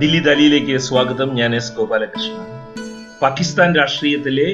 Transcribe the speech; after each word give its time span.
ദില്ലി 0.00 0.18
ദലിയിലേക്ക് 0.18 0.78
സ്വാഗതം. 0.78 1.34
ഞാൻ 1.34 1.54
എസ് 1.56 1.72
ഗോപാലകൃഷ്ണൻ. 1.76 2.44
പാകിസ്ഥാൻ 3.22 3.76
രാഷ്ട്രീയത്തിലെ 3.76 4.48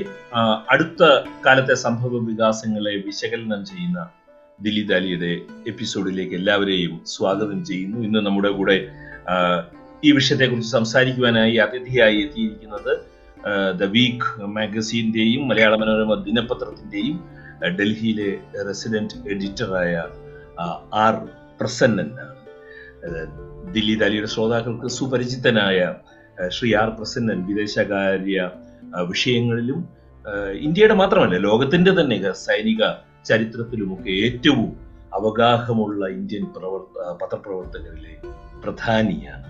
അടുത്ത 0.69 1.03
കാലത്തെ 1.47 1.75
സംഭവ 1.75 2.19
വികാസങ്ങളെ 2.25 2.97
വിശകലനം 3.07 3.65
ചെയ്യുന്ന 3.65 3.99
ദില്ലി 4.61 4.83
ദാലിയുടെ 4.83 5.33
എപ്പിസോഡിലേക്ക് 5.67 6.35
എല്ലാവരെയും 6.35 7.01
സ്വാഗതം 7.07 7.65
ചെയ്യുന്നു. 7.65 7.99
ഇന്ന് 7.99 8.19
നമ്മുടെ 8.19 8.49
കൂടെ 8.49 8.77
ഈ 10.05 10.13
വിഷയത്തെക്കുറിച്ച് 10.13 10.71
സംസാരിക്കുവാനായി 10.71 11.57
അതിഥിയായി 11.57 12.21
എത്തിയിരിക്കുന്നത് 12.21 12.93
ദ 13.77 13.85
വീക്ക് 13.89 14.29
മാഗസീന്റെയും 14.49 15.49
മലയാള 15.49 15.75
മനോരമ 15.75 16.15
ദിനപത്രത്തിന്റെയും 16.23 17.17
ഡൽഹിയിലെ 17.79 18.31
റെസിഡന്റ് 18.67 19.29
എഡിറ്ററായ 19.29 19.93
ആർ 20.97 21.15
പ്രസന്നനാണ് 21.61 22.33
ആ, 23.05 23.09
ദില്ലി 23.73 23.95
ദാലിയുടെ 23.99 24.27
ശ്രോതാക്കൾക്ക് 24.27 24.87
സുപരിചിതനായ 24.87 25.95
ശ്രീ 26.49 26.75
ആർ 26.75 26.89
പ്രസന്നൻ 26.89 27.47
വിദേശകാര്യ 27.47 28.51
വിഷയങ്ങളിലും 29.09 29.89
ഇന്ത്യയുടെ 30.53 30.95
മാത്രമല്ല 30.95 31.37
ലോകത്തിന്റെ 31.37 31.91
തന്നെ 31.91 32.33
സൈനിക 32.33 32.83
ചരിത്രത്തിലുമൊക്കെ 33.25 34.11
ഏറ്റവും 34.11 34.77
അവഗാഹമുള്ള 35.15 36.09
ഇന്ത്യൻ 36.09 36.45
പ്രവർത്ത 36.45 37.13
പത്രപ്രവർത്തകരിലെ 37.23 38.17
പ്രധാനിയാണ്. 38.65 39.45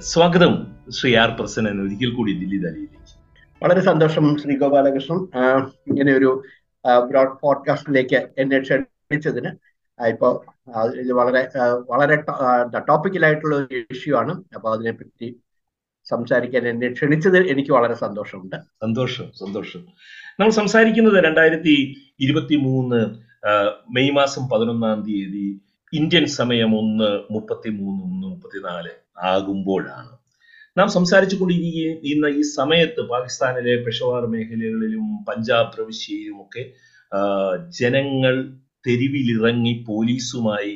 സ്വാഗതം 0.00 0.66
ശ്രീ 0.90 1.16
ആർ 1.16 1.36
പ്രസന്നൻ 1.40 1.82
ഒരിക്കൽ 1.82 2.14
കൂടി 2.14 2.32
ദില്ലി 2.32 2.56
ദാലിയിലേക്ക് 2.56 3.02
വളരെ 3.62 3.80
സന്തോഷം 3.80 4.36
ശ്രീ 4.38 4.58
ഗോപാലകൃഷ്ണൻ. 4.58 5.18
ഇങ്ങനെ 5.86 6.12
ഒരു 6.12 6.42
ബ്രോഡ് 7.10 7.40
പോഡ്കാസ്റ്റിലേക്ക് 7.42 8.28
എന്നെ 8.38 8.58
ക്ഷണിച്ചതിന്. 8.58 9.71
ആ, 10.02 10.06
ഇപ്പോ 10.06 10.28
ഇത് 11.00 11.12
വളരെ 11.12 11.42
വളരെ 11.90 12.16
ടോപ്പിക്കലായിട്ടുള്ള 12.88 13.56
ഒരു 13.56 13.84
ഇഷ്യൂ 13.90 14.16
ആണ്. 14.16 14.32
അപ്പൊ 14.54 14.72
അതിനെപ്പറ്റി 14.74 15.28
സംസാരിക്കാൻ 16.06 16.68
എന്നെ 16.68 16.88
ക്ഷണിച്ചത് 16.92 17.36
എനിക്ക് 17.46 17.72
വളരെ 17.72 17.94
സന്തോഷമുണ്ട്. 17.94 18.56
സന്തോഷം 18.82 19.26
സന്തോഷം. 19.38 19.82
നമ്മൾ 20.40 20.52
സംസാരിക്കുന്നത് 20.52 21.24
രണ്ടായിരത്തി 21.24 21.74
ഇരുപത്തി 22.20 22.56
മൂന്ന് 22.56 23.00
മെയ് 23.90 24.10
മാസം 24.10 24.48
പതിനൊന്നാം 24.48 25.02
തീയതി 25.02 25.46
ഇന്ത്യൻ 25.92 26.26
സമയം 26.26 26.78
ഒന്ന് 26.78 27.32
മുപ്പത്തി 27.32 27.70
മൂന്ന് 27.70 28.02
ഒന്ന് 28.04 28.26
മുപ്പത്തിനാല് 28.26 28.92
ആകുമ്പോഴാണ്. 29.22 30.12
നാം 30.76 30.88
സംസാരിച്ചു 30.88 31.36
കൊണ്ടിരിക്കുന്ന 31.36 32.26
ഈ 32.26 32.42
സമയത്ത് 32.42 33.00
പാകിസ്ഥാനിലെ 33.08 33.84
പെഷവാർ 33.84 34.26
മേഖലകളിലും 34.26 35.24
പഞ്ചാബ് 35.24 35.72
പ്രവിശ്യയിലുമൊക്കെ 35.76 36.62
ജനങ്ങൾ 37.80 38.34
തെരുവിലിറങ്ങി 38.86 39.74
പോലീസുമായി 39.88 40.74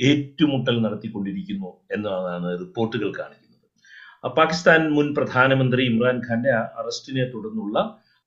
ഏറ്റുമുട്ടൽ 0.00 0.76
നടത്തിക്കൊണ്ടിരിക്കുന്നു 0.84 1.70
എന്നതാണ് 1.94 2.48
റിപ്പോർട്ടുകൾ 2.62 3.08
കാണിക്കുന്നത്. 3.20 3.48
പാകിസ്ഥാൻ 4.38 4.80
മുൻ 4.96 5.06
പ്രധാനമന്ത്രി 5.18 5.82
ഇമ്രാൻഖാന്റെ 5.92 6.52
അറസ്റ്റിനെ 6.80 7.24
തുടർന്നുള്ള 7.34 7.78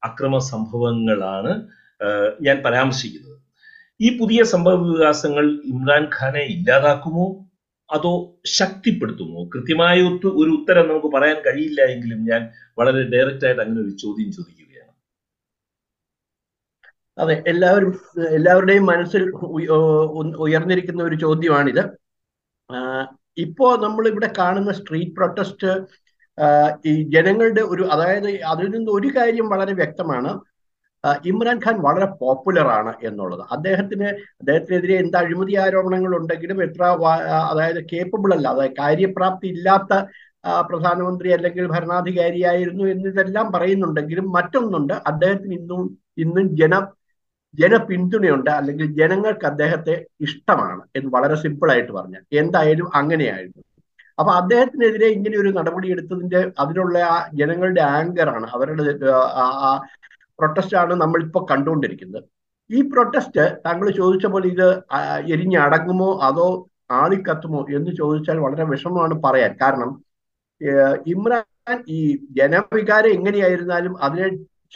അക്രമ 0.04 0.38
സംഭവങ്ങളാണ് 0.54 1.54
ഞാൻ 2.46 2.58
പരാമർശിക്കുന്നത്. 2.66 3.38
ഈ 4.00 4.08
പുതിയ 4.20 4.40
സംഭവ 4.54 4.76
വികാസങ്ങൾ 4.88 5.46
ഇമ്രാൻഖാനെ 5.74 6.44
ഇല്ലാതാക്കുമോ? 6.56 7.26
അതോ 7.90 8.12
ശക്തിപ്പെടുത്തുമോ? 8.60 9.40
കൃത്യമായ 9.54 9.96
ഒരു 10.42 10.52
ഉത്തരം 10.58 10.86
നമുക്ക് 10.92 11.10
പറയാൻ 11.16 11.38
കഴിയില്ല 11.48 11.82
എങ്കിലും 11.94 12.22
ഞാൻ 12.32 12.42
വളരെ 12.80 13.02
ഡയറക്റ്റ് 13.14 13.46
ആയിട്ട് 13.48 13.62
അങ്ങനെ 13.66 13.80
ഒരു 13.86 13.94
ചോദ്യം 14.04 14.30
ചോദിക്കുകയാണ് 14.38 14.65
അതെ 17.18 17.36
എല്ലാവരും 17.48 17.92
എല്ലാവരുടെയും 18.38 18.86
മനസ്സിൽ 18.86 19.24
ഉയർന്നിരിക്കുന്ന 20.46 21.02
ഒരു 21.04 21.16
ചോദ്യമാണിത്. 21.16 21.84
ഇപ്പോ 23.44 23.68
നമ്മൾ 23.84 24.04
ഇവിടെ 24.12 24.30
കാണുന്ന 24.40 24.72
സ്ട്രീറ്റ് 24.80 25.16
പ്രൊട്ടസ്റ്റ് 25.18 25.72
ഈ 26.90 26.92
ജനങ്ങളുടെ 27.16 27.62
ഒരു 27.74 27.84
അതായത് 27.94 28.30
അതിൽ 28.54 28.68
നിന്ന് 28.76 28.92
ഒരു 28.98 29.10
കാര്യം 29.18 29.48
വളരെ 29.54 29.74
വ്യക്തമാണ്. 29.82 30.32
ഇമ്രാൻഖാൻ 31.32 31.76
വളരെ 31.86 32.08
പോപ്പുലർ 32.22 32.68
ആണ് 32.78 32.94
എന്നുള്ളത്. 33.08 33.44
അദ്ദേഹത്തിന് 33.56 34.08
അദ്ദേഹത്തിനെതിരെ 34.42 34.96
എന്ത് 35.04 35.18
അഴിമതി 35.22 35.54
ആരോപണങ്ങൾ 35.64 36.12
ഉണ്ടെങ്കിലും 36.20 36.60
എത്ര 36.64 36.84
അതായത് 37.52 37.82
കേപ്പബിൾ 37.92 38.32
അല്ല. 38.38 38.48
അതായത് 38.54 38.78
കാര്യപ്രാപ്തി 38.84 39.48
ഇല്ലാത്ത 39.56 39.94
പ്രധാനമന്ത്രി 40.70 41.30
അല്ലെങ്കിൽ 41.36 41.66
ഭരണാധികാരിയായിരുന്നു 41.76 42.84
എന്നിതെല്ലാം 42.94 43.48
പറയുന്നുണ്ടെങ്കിലും 43.56 44.28
മറ്റൊന്നുണ്ട്. 44.38 44.96
അദ്ദേഹത്തിന് 45.12 45.56
ഇന്നും 45.62 45.84
ഇന്നും 46.24 46.48
ജന 46.62 46.76
ജനപിന്തുണയുണ്ട് 47.60 48.50
അല്ലെങ്കിൽ 48.50 48.88
ജനങ്ങൾക്ക് 49.00 49.46
അദ്ദേഹത്തെ 49.46 49.96
ഇഷ്ടമാണ് 50.22 50.82
എന്ന് 50.96 51.10
വളരെ 51.16 51.36
സിമ്പിൾ 51.36 51.72
ആയിട്ട് 51.72 51.92
പറഞ്ഞാൽ. 51.92 52.24
എന്തായാലും 52.34 52.88
അങ്ങനെയായിരുന്നു. 53.00 53.62
അപ്പൊ 54.20 54.32
അദ്ദേഹത്തിനെതിരെ 54.32 55.08
ഇങ്ങനെ 55.16 55.38
ഒരു 55.38 55.50
നടപടി 55.58 55.88
എടുത്തതിന്റെ 55.92 56.52
അതിനുള്ള 56.60 56.98
ആ 57.14 57.18
ജനങ്ങളുടെ 57.34 57.82
ആങ്കർ 57.82 58.30
ആണ് 58.36 58.48
അവരുടെ 58.56 58.84
ആ 59.44 59.72
പ്രൊട്ടസ്റ്റ് 60.40 60.78
ആണ് 60.78 60.94
നമ്മളിപ്പോ 60.94 61.40
കണ്ടുകൊണ്ടിരിക്കുന്നത്. 61.52 62.24
ഈ 62.70 62.82
പ്രൊട്ടസ്റ്റ് 62.94 63.44
താങ്കൾ 63.66 63.88
ചോദിച്ച 63.92 64.26
പോലെ 64.26 64.48
ഇത് 64.48 64.68
എരിഞ്ഞടങ്ങുമോ 65.34 66.10
അതോ 66.30 66.48
ആളിക്കത്തുമോ 66.92 67.62
എന്ന് 67.78 67.92
ചോദിച്ചാൽ 67.96 68.38
വളരെ 68.38 68.64
വിഷമമാണ് 68.64 69.16
പറയാൻ. 69.26 69.52
കാരണം 69.62 69.92
ഇമ്രാൻ 71.14 71.78
ഈ 71.88 72.00
ജനവികാരം 72.40 73.12
എങ്ങനെയായിരുന്നാലും 73.18 73.94
അതിനെ 74.04 74.28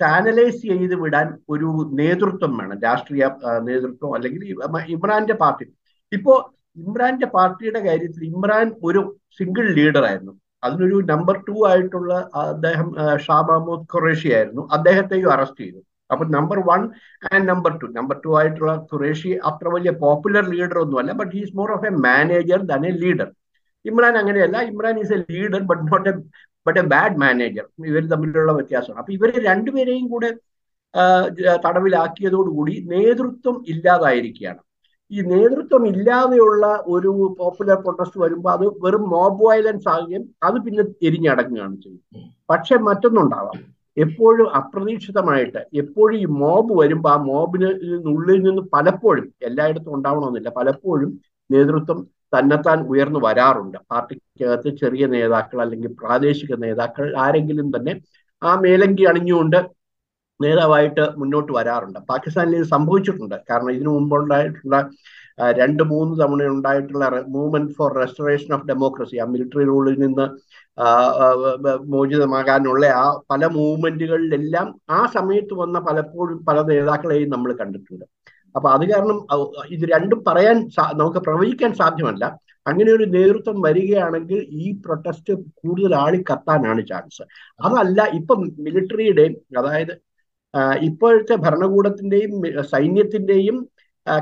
ചാനലൈസ് 0.01 0.61
ചെയ്ത് 0.71 0.95
വിടാൻ 1.03 1.27
ഒരു 1.53 1.69
നേതൃത്വം 1.99 2.53
വേണം 2.59 2.77
രാഷ്ട്രീയ 2.87 3.25
നേതൃത്വം 3.69 4.13
അല്ലെങ്കിൽ 4.17 4.43
ഇമ്രാന്റെ 4.95 5.35
പാർട്ടി. 5.43 5.65
ഇപ്പോ 6.11 6.33
ഇമ്രാന്റെ 6.83 7.27
പാർട്ടിയുടെ 7.35 7.81
കാര്യത്തിൽ 7.87 8.21
ഇമ്രാൻ 8.33 8.67
ഒരു 8.87 9.01
സിംഗിൾ 9.39 9.65
ലീഡർ 9.77 10.03
ആയിരുന്നു. 10.09 10.33
അതിനൊരു 10.63 10.97
നമ്പർ 11.11 11.35
ടു 11.47 11.55
ആയിട്ടുള്ള 11.69 12.13
അദ്ദേഹം 12.53 12.87
ഷാ 13.25 13.37
മഹമ്മൂദ് 13.47 13.85
ഖുറേഷി 13.93 14.29
ആയിരുന്നു. 14.37 14.63
അദ്ദേഹത്തെയും 14.77 15.29
അറസ്റ്റ് 15.35 15.61
ചെയ്തു. 15.63 15.79
അപ്പൊ 16.13 16.23
number 16.35 16.59
one 16.69 16.81
and 17.33 17.45
number 17.51 17.71
two 17.81 17.87
number 17.97 18.15
two 18.23 18.29
ആയിട്ടുള്ള 18.39 18.71
ഖുറേഷി 18.91 19.31
അത്ര 19.49 19.67
വലിയ 19.75 19.91
പോപ്പുലർ 20.03 20.45
ലീഡർ 20.53 20.77
ഒന്നുമല്ല 20.83 21.13
but 21.19 21.33
he's 21.37 21.53
more 21.59 21.71
of 21.75 21.87
a 21.89 21.91
manager 22.07 22.61
than 22.71 22.85
a 22.91 22.93
leader 23.03 23.29
Imran 23.85 24.15
അങ്ങനെയല്ല. 24.21 24.57
Imran 24.71 24.95
is 25.01 25.13
a 25.17 25.19
leader 25.33 25.61
but 25.71 25.83
not 25.91 26.09
a 26.11 26.13
but 26.65 26.79
a 26.81 26.85
bad 26.93 27.19
manager 27.23 27.65
ഇവർ 27.91 28.03
തമ്മിലുള്ള 28.13 28.51
വ്യത്യാസമാണ്. 28.59 29.01
അപ്പൊ 29.01 29.13
ഇവർ 29.17 29.29
രണ്ടുപേരെയും 29.49 30.07
കൂടെ 30.13 30.29
തടവിലാക്കിയതോടുകൂടി 31.65 32.75
നേതൃത്വം 32.93 33.55
ഇല്ലാതായിരിക്കുകയാണ്. 33.73 34.61
ഈ 35.11 35.19
നേതൃത്വം 35.33 35.83
ഇല്ലാതെയുള്ള 35.91 36.65
ഒരു 36.93 37.11
പോപ്പുലർ 37.39 37.77
പ്രൊട്ടസ്റ്റ് 37.83 38.19
വരുമ്പോൾ 38.23 38.51
അത് 38.55 38.65
വെറും 38.83 39.03
മോബ് 39.13 39.43
വയലൻസ് 39.47 39.87
ആകുകയും 39.93 40.23
അത് 40.47 40.57
പിന്നെ 40.65 40.83
എരിഞ്ഞടങ്ങുകയാണ് 41.07 41.75
ചെയ്യുന്നത്. 41.83 42.25
പക്ഷെ 42.51 42.75
മറ്റൊന്നുണ്ടാവാം. 42.87 43.59
എപ്പോഴും 43.97 44.47
അപ്രതീക്ഷിതമായിട്ട് 44.59 45.61
എപ്പോഴും 45.81 46.15
ഈ 46.23 46.25
മോബ് 46.41 46.73
വരുമ്പോൾ 46.81 47.11
ആ 47.13 47.17
മോബിന് 47.29 47.69
ഉള്ളിൽ 48.13 48.39
നിന്ന് 48.47 48.63
പലപ്പോഴും 48.75 49.25
എല്ലായിടത്തും 49.47 49.95
ഉണ്ടാവണമെന്നില്ല 49.97 50.51
പലപ്പോഴും 50.59 51.11
നേതൃത്വം 51.49 51.99
തന്നെത്താൻ 52.35 52.79
ഉയർന്നു 52.91 53.19
വരാറുണ്ട്. 53.27 53.77
പാർട്ടിക്കകത്ത് 53.91 54.69
ചെറിയ 54.81 55.03
നേതാക്കൾ 55.15 55.59
അല്ലെങ്കിൽ 55.65 55.91
പ്രാദേശിക 56.01 56.53
നേതാക്കൾ 56.65 57.05
ആരെങ്കിലും 57.25 57.69
തന്നെ 57.75 57.93
ആ 58.41 58.51
മേലങ്കി 58.65 59.05
അണിഞ്ഞുകൊണ്ട് 59.11 59.59
നേതാവായിട്ട് 60.39 61.03
മുന്നോട്ട് 61.21 61.51
വരാറുണ്ട്. 61.59 61.99
പാകിസ്ഥാനിൽ 62.11 62.57
ഇത് 62.59 62.67
സംഭവിച്ചിട്ടുണ്ട്. 62.75 63.37
കാരണം 63.49 63.71
ഇതിനു 63.77 63.91
മുമ്പുണ്ടായിട്ടുള്ള 63.97 64.77
രണ്ട് 65.59 65.81
മൂന്ന് 65.91 66.13
തവണ 66.21 66.45
ഉണ്ടായിട്ടുള്ള 66.53 67.05
movement 67.35 67.73
for 67.77 67.89
restoration 68.01 68.49
of 68.55 68.67
democracy 68.71 69.17
ആ 69.23 69.25
മിലിറ്ററി 69.33 69.65
റൂളിൽ 69.71 69.95
നിന്ന് 70.05 70.25
മോചിതമാകാനുള്ള 71.93 72.85
ആ 73.03 73.05
പല 73.31 73.45
മൂവ്മെന്റുകളിലെല്ലാം 73.57 74.67
ആ 74.97 74.99
സമയത്ത് 75.15 75.53
വന്ന 75.61 75.79
പലപ്പോഴും 75.87 76.37
പല 76.49 76.57
നേതാക്കളെയും 76.71 77.29
നമ്മൾ 77.35 77.51
കണ്ടിട്ടുണ്ട്. 77.61 78.05
അപ്പൊ 78.55 78.67
അത് 78.69 78.83
കാരണം 78.91 79.17
ഇത് 79.69 79.83
രണ്ടും 79.93 80.19
പറയാൻ 80.27 80.57
നമുക്ക് 80.97 81.21
പ്രവചിക്കാൻ 81.25 81.71
സാധ്യമല്ല. 81.81 82.23
അങ്ങനെ 82.65 82.89
ഒരു 82.91 83.05
നേതൃത്വം 83.13 83.57
വരികയാണെങ്കിൽ 83.61 84.39
ഈ 84.59 84.65
പ്രൊട്ടസ്റ്റ് 84.83 85.33
കൂടുതൽ 85.61 85.93
ആളി 85.95 86.19
കത്താനാണ് 86.29 86.81
ചാൻസ് 86.87 87.23
അതല്ല 87.59 88.01
ഇപ്പം 88.19 88.41
മിലിറ്ററിയുടെയും 88.65 89.35
അതായത് 89.57 89.93
ഇപ്പോഴത്തെ 90.87 91.35
ഭരണകൂടത്തിന്റെയും 91.43 92.31
സൈന്യത്തിന്റെയും 92.71 93.57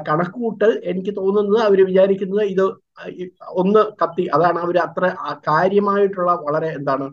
കണക്കുകൂട്ടൽ 0.05 0.71
എനിക്ക് 0.91 1.11
തോന്നുന്നത് 1.15 1.59
അവർ 1.65 1.79
വിചാരിക്കുന്നത് 1.89 2.45
ഇത് 2.53 2.65
ഒന്ന് 3.61 3.81
കത്തി 4.01 4.23
അതാണ് 4.35 4.59
അവർ 4.65 4.77
അത്ര 4.85 5.03
കാര്യമായിട്ടുള്ള 5.47 6.31
വളരെ 6.45 6.69
എന്താണ് 6.79 7.05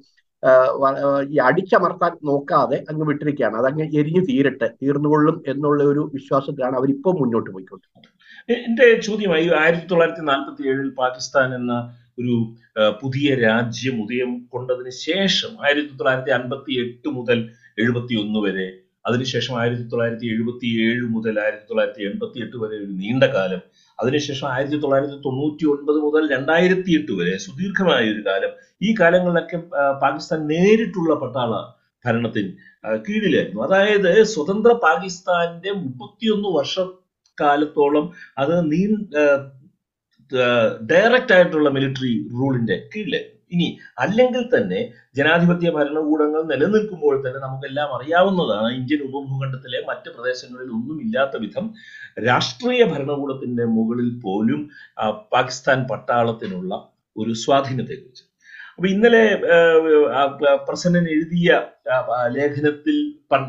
ഈ 1.33 1.37
അടിച്ചമർത്താൻ 1.49 2.13
നോക്കാതെ 2.29 2.79
അങ്ങ് 2.91 3.05
വിട്ടിരിക്കുകയാണ്. 3.11 3.57
അതങ്ങ് 3.61 3.85
എരിഞ്ഞു 4.01 4.23
തീരട്ടെ 4.31 4.69
തീർന്നുകൊള്ളും 4.83 5.37
എന്നുള്ള 5.53 5.83
ഒരു 5.93 6.03
വിശ്വാസത്തിലാണ് 6.17 6.77
അവരിപ്പോൾ 6.81 7.15
മുന്നോട്ട് 7.21 7.51
പോയിക്കൊണ്ടിരിക്കുന്നത്. 7.55 8.11
എന്റെ 8.49 8.87
ചോദ്യമായി 9.07 9.47
ആയിരത്തി 9.63 9.87
തൊള്ളായിരത്തി 9.91 10.25
നാൽപ്പത്തി 10.31 10.63
ഏഴിൽ 10.71 10.89
പാകിസ്ഥാൻ 11.03 11.49
എന്ന 11.61 11.75
ഒരു 12.21 12.35
പുതിയ 13.03 13.29
രാജ്യം 13.47 13.97
ഉദയം 14.05 14.31
കൊണ്ടതിന് 14.53 14.93
ശേഷം 15.07 15.53
ആയിരത്തി 15.65 15.93
തൊള്ളായിരത്തി 15.99 16.33
അൻപത്തി 16.39 16.73
എട്ട് 16.85 17.09
മുതൽ 17.17 17.39
എഴുപത്തി 17.79 18.15
ഒന്ന് 18.23 18.41
വരെ 18.47 18.67
അതിനുശേഷം 19.07 19.55
ആയിരത്തി 19.61 19.85
തൊള്ളായിരത്തി 19.93 20.27
എഴുപത്തി 20.35 20.69
ഏഴ് 20.87 21.05
മുതൽ 21.15 21.35
ആയിരത്തി 21.45 21.67
തൊള്ളായിരത്തി 21.71 22.05
എൺപത്തി 22.11 22.39
എട്ട് 22.45 22.57
വരെ 22.63 22.77
ഒരു 22.85 22.93
നീണ്ട 23.03 23.25
കാലം. 23.37 23.61
അതിനുശേഷം 23.99 24.47
ആയിരത്തി 24.55 24.79
തൊള്ളായിരത്തി 24.85 25.19
തൊണ്ണൂറ്റി 25.27 25.65
ഒൻപത് 25.73 25.99
മുതൽ 26.07 26.23
രണ്ടായിരത്തി 26.35 26.93
എട്ട് 26.99 27.13
വരെ 27.19 27.35
സുദീർഘമായ 27.47 28.05
ഒരു 28.15 28.23
കാലം. 28.29 28.53
ഈ 28.87 28.91
കാലങ്ങളിലൊക്കെ 29.01 29.59
പാകിസ്ഥാൻ 30.05 30.41
നേരിട്ടുള്ള 30.53 31.15
പട്ടാള 31.23 31.53
ഭരണത്തിന് 32.05 32.51
കീഴിലായിരുന്നു. 33.07 33.61
അതായത് 33.67 34.11
സ്വതന്ത്ര 34.33 34.73
പാകിസ്ഥാന്റെ 34.87 35.73
മുപ്പത്തിയൊന്ന് 35.85 36.49
വർഷക്കാലത്തോളം 36.59 38.07
അത് 38.43 38.55
നീ 38.73 38.81
ഡയറക്റ്റ് 40.93 41.35
ആയിട്ടുള്ള 41.37 41.69
മിലിറ്ററി 41.77 42.13
റൂളിന്റെ 42.39 42.77
കീഴിലായിരുന്നു. 42.93 43.34
ഇനി 43.55 43.69
അല്ലെങ്കിൽ 44.05 44.45
തന്നെ 44.55 44.81
ജനാധിപത്യ 45.19 45.71
ഭരണകൂടങ്ങൾ 45.77 46.43
നിലനിൽക്കുമ്പോൾ 46.53 47.15
തന്നെ 47.25 47.41
നമുക്കെല്ലാം 47.47 47.91
അറിയാവുന്നതാണ് 47.97 48.69
ഇന്ത്യൻ 48.79 49.03
ഉപഭൂഖണ്ഡത്തിലെ 49.09 49.81
മറ്റ് 49.91 50.11
പ്രദേശങ്ങളിൽ 50.17 50.71
ഒന്നും 50.79 50.99
ഇല്ലാത്ത 51.07 51.41
വിധം 51.45 51.67
രാഷ്ട്രീയ 52.29 52.83
ഭരണകൂടത്തിന്റെ 52.93 53.67
മുകളിൽ 53.77 54.11
പോലും 54.27 54.61
പാകിസ്ഥാൻ 55.35 55.81
പട്ടാളത്തിനുള്ള 55.93 56.73
ഒരു 57.17 57.33
സ്വാധീനത്തെക്കുറിച്ച്. 57.43 58.25
അപ്പൊ 58.77 58.87
ഇന്നലെ 58.93 59.25
പ്രസന്നൻ 60.69 61.05
എഴുതിയ 61.17 61.49
ലേഖനത്തിൽ 62.37 62.97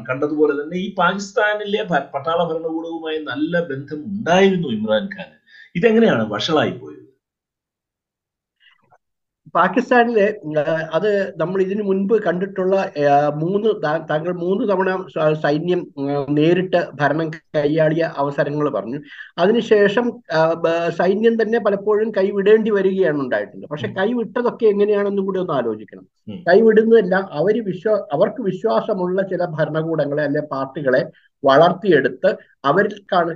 കണ്ടതുപോലെ 0.09 0.53
തന്നെ 0.59 0.75
ഈ 0.83 0.87
പാകിസ്ഥാനിലെ 0.99 1.81
പട്ടാള 2.15 2.39
ഭരണകൂടവുമായി 2.51 3.19
നല്ല 3.31 3.53
ബന്ധം 3.71 3.99
ഉണ്ടായിരുന്നു 4.11 4.69
ഇമ്രാൻഖാന്. 4.77 5.35
ഇതെങ്ങനെയാണ് 5.75 6.23
വഷളായി 6.33 6.73
പോയത് 6.81 6.94
പാകിസ്ഥാനിലെ 9.53 10.25
അത് 10.97 11.09
നമ്മൾ 11.41 11.59
ഇതിനു 11.63 11.83
മുൻപ് 11.87 12.13
കണ്ടിട്ടുള്ള 12.25 12.75
മൂന്ന് 13.41 13.69
താങ്കൾ 14.09 14.31
മൂന്ന് 14.43 14.63
തവണ 14.71 14.89
സൈന്യം 15.43 15.81
നേരിട്ട് 16.37 16.79
ഭരണം 16.99 17.27
കൈയാളിയ 17.33 18.03
അവസരങ്ങൾ 18.21 18.67
പറഞ്ഞു. 18.77 18.99
അതിനുശേഷം 19.43 20.07
സൈന്യം 20.99 21.35
തന്നെ 21.41 21.59
പലപ്പോഴും 21.67 22.09
കൈവിടേണ്ടി 22.17 22.73
വരികയാണ് 22.77 23.19
ഉണ്ടായിട്ടുണ്ട്. 23.25 23.67
പക്ഷെ 23.73 23.89
കൈവിട്ടതൊക്കെ 23.99 24.67
എങ്ങനെയാണെന്നും 24.73 25.27
കൂടി 25.29 25.41
ഒന്ന് 25.43 25.55
ആലോചിക്കണം. 25.59 26.05
കൈവിടുന്നതെല്ലാം 26.49 27.25
അവർ 27.39 27.55
വിശ്വാ 27.69 27.95
അവർക്ക് 28.17 28.41
വിശ്വാസമുള്ള 28.49 29.21
ചില 29.31 29.45
ഭരണകൂടങ്ങളെ 29.57 30.23
അല്ലെ 30.29 30.43
പാർട്ടികളെ 30.53 31.03
വളർത്തിയെടുത്ത് 31.43 32.29
അവർക്കാണ് 32.69 33.31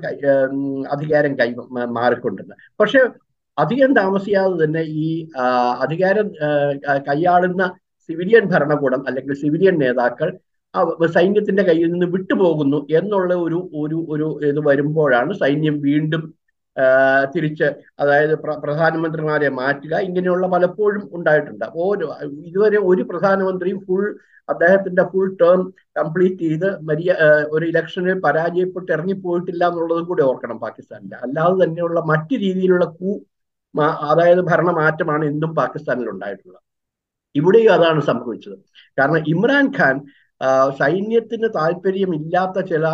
അധികാരം 0.94 1.34
കൈ 1.40 1.50
മാറിക്കൊണ്ടിരുന്നത്. 1.98 2.62
പക്ഷെ 2.82 3.02
അധികം 3.62 3.92
താമസിയാതെ 4.00 4.56
തന്നെ 4.62 4.82
ഈ 5.04 5.08
അധികാരം 5.86 6.28
കൈയാളുന്ന 7.10 7.64
സിവിലിയൻ 8.10 8.46
ഭരണകൂടം 8.54 9.02
അല്ലെങ്കിൽ 9.10 9.34
സിവിലിയൻ 9.44 9.76
നേതാക്കൾ 9.84 10.30
സൈന്യത്തിന്റെ 11.16 11.64
കയ്യിൽ 11.68 11.88
നിന്ന് 11.94 12.08
വിട്ടുപോകുന്നു 12.16 12.80
എന്നുള്ള 13.00 13.32
ഒരു 13.46 13.60
ഒരു 13.82 13.98
ഒരു 14.14 14.28
ഇത് 14.50 14.60
വരുമ്പോഴാണ് 14.68 15.32
സൈന്യം 15.42 15.76
വീണ്ടും 15.88 16.24
തിരിച്ച് 17.34 17.68
അതായത് 18.02 18.34
പ്രധാനമന്ത്രിമാരെ 18.64 19.48
മാറ്റുക. 19.60 19.94
ഇങ്ങനെയുള്ള 20.08 20.46
പലപ്പോഴും 20.54 21.04
ഉണ്ടായിട്ടുണ്ട്. 21.18 21.66
ഓരോ 21.86 22.08
ഇതുവരെ 22.50 22.80
ഒരു 22.92 23.04
പ്രധാനമന്ത്രിയും 23.10 23.80
ഫുൾ 23.88 24.06
അദ്ദേഹത്തിന്റെ 24.50 25.04
ഫുൾ 25.12 25.28
ടേം 25.42 25.60
കംപ്ലീറ്റ് 26.00 26.44
ചെയ്ത് 26.44 26.70
മര്യ 26.90 27.10
ഒരു 27.56 27.66
ഇലക്ഷനിൽ 27.72 28.16
പരാജയപ്പെട്ട് 28.28 28.90
ഇറങ്ങിപ്പോയിട്ടില്ല 28.96 29.64
എന്നുള്ളതും 29.72 30.06
കൂടി 30.10 30.24
ഓർക്കണം 30.30 30.60
പാകിസ്ഥാനിൽ 30.64 31.14
അല്ലാതെ 31.26 31.58
തന്നെയുള്ള 31.64 32.00
മറ്റു 32.12 32.36
രീതിയിലുള്ള 32.46 32.86
കൂ 32.98 33.12
അതായത് 34.10 34.42
ഭരണമാറ്റമാണ് 34.52 35.24
ഇന്നും 35.32 35.52
പാകിസ്ഥാനിൽ 35.60 36.08
ഉണ്ടായിട്ടുള്ളത് 36.14 36.64
ഇവിടെയും 37.36 37.72
അതാണ് 37.78 38.02
സംഭവിച്ചത്. 38.10 38.58
കാരണം 38.98 39.22
ഇമ്രാൻഖാൻ 39.34 39.96
സൈന്യത്തിന് 40.80 41.48
താല്പര്യമില്ലാത്ത 41.58 42.60
ചില 42.72 42.86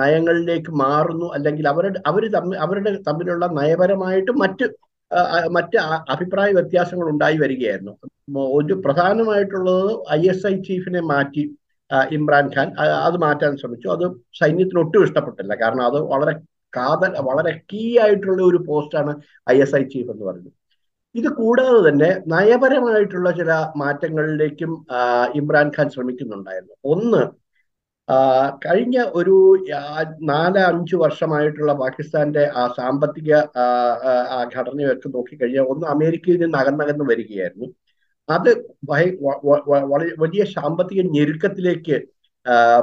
നയങ്ങളിലേക്ക് 0.00 0.72
മാറുന്നു 0.84 1.26
അല്ലെങ്കിൽ 1.36 1.64
അവരുടെ 1.72 2.00
അവർ 2.10 2.24
തമ്മിൽ 2.34 2.58
അവരുടെ 2.64 2.90
തമ്മിലുള്ള 3.08 3.46
നയപരമായിട്ട് 3.60 4.32
മറ്റ് 4.42 4.66
മറ്റ് 5.56 5.76
അഭിപ്രായ 6.14 6.50
വ്യത്യാസങ്ങൾ 6.58 7.06
ഉണ്ടായി 7.12 7.36
വരികയായിരുന്നു 7.42 7.94
ഒരു 8.58 8.74
പ്രധാനമായിട്ടുള്ളത് 8.84 9.90
ഐ 10.18 10.20
എസ് 10.32 10.46
ഐ 10.52 10.54
ചീഫിനെ 10.68 11.02
മാറ്റി 11.12 11.44
ഇമ്രാൻഖാൻ 12.16 12.68
അത് 13.06 13.16
മാറ്റാൻ 13.24 13.52
ശ്രമിച്ചു. 13.60 13.88
അത് 13.96 14.04
സൈന്യത്തിന് 14.40 14.80
ഒട്ടും 14.84 15.04
ഇഷ്ടപ്പെട്ടില്ല. 15.06 15.52
കാരണം 15.62 15.84
അത് 15.90 15.98
വളരെ 16.12 16.34
കാതൽ 16.76 17.12
വളരെ 17.28 17.52
കീ 17.72 17.84
ആയിട്ടുള്ള 18.04 18.40
ഒരു 18.50 18.60
പോസ്റ്റാണ് 18.68 19.12
ഐ 19.54 19.56
എസ് 19.64 19.76
ഐ 19.80 19.82
ചീഫ് 19.94 20.10
എന്ന് 20.14 20.24
പറയുന്നത്. 20.28 20.54
ഇത് 21.14 21.28
കൂടാതെ 21.40 21.80
തന്നെ 21.88 22.10
നയപരമായിട്ടുള്ള 22.32 23.30
ചില 23.40 23.50
മാറ്റങ്ങളിലേക്കും 23.82 24.72
ഇമ്രാൻഖാൻ 25.40 25.88
ശ്രമിക്കുന്നുണ്ടായിരുന്നു. 25.94 26.76
ഒന്ന് 26.94 27.22
കഴിഞ്ഞ 28.64 28.96
ഒരു 29.18 29.34
നാല് 30.30 30.60
അഞ്ച് 30.70 30.96
വർഷമായിട്ടുള്ള 31.02 31.72
പാകിസ്ഥാന്റെ 31.82 32.42
ആ 32.62 32.64
സാമ്പത്തിക 32.78 33.30
ഘടനയൊക്കെ 34.56 35.08
നോക്കിക്കഴിഞ്ഞാൽ 35.14 35.70
ഒന്ന് 35.74 35.86
അമേരിക്കയിൽ 35.94 36.38
നിന്ന് 36.42 36.58
അകന്നകന്ന് 36.62 37.04
വരികയായിരുന്നു. 37.12 37.68
അത് 38.28 38.50
വലിയ 40.24 40.42
സാമ്പത്തിക 40.56 41.00
ഞെരുക്കത്തിലേക്ക് 41.16 41.96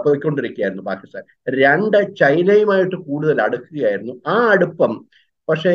പോയിക്കൊണ്ടിരിക്കുകയായിരുന്നു 0.06 0.84
പാകിസ്ഥാൻ. 0.90 1.24
രണ്ട് 1.62 1.98
ചൈനയുമായിട്ട് 2.22 2.98
കൂടുതൽ 3.10 3.38
അടുക്കുകയായിരുന്നു 3.48 4.14
ആ 4.34 4.38
അടുപ്പം. 4.54 4.94
പക്ഷേ 5.48 5.74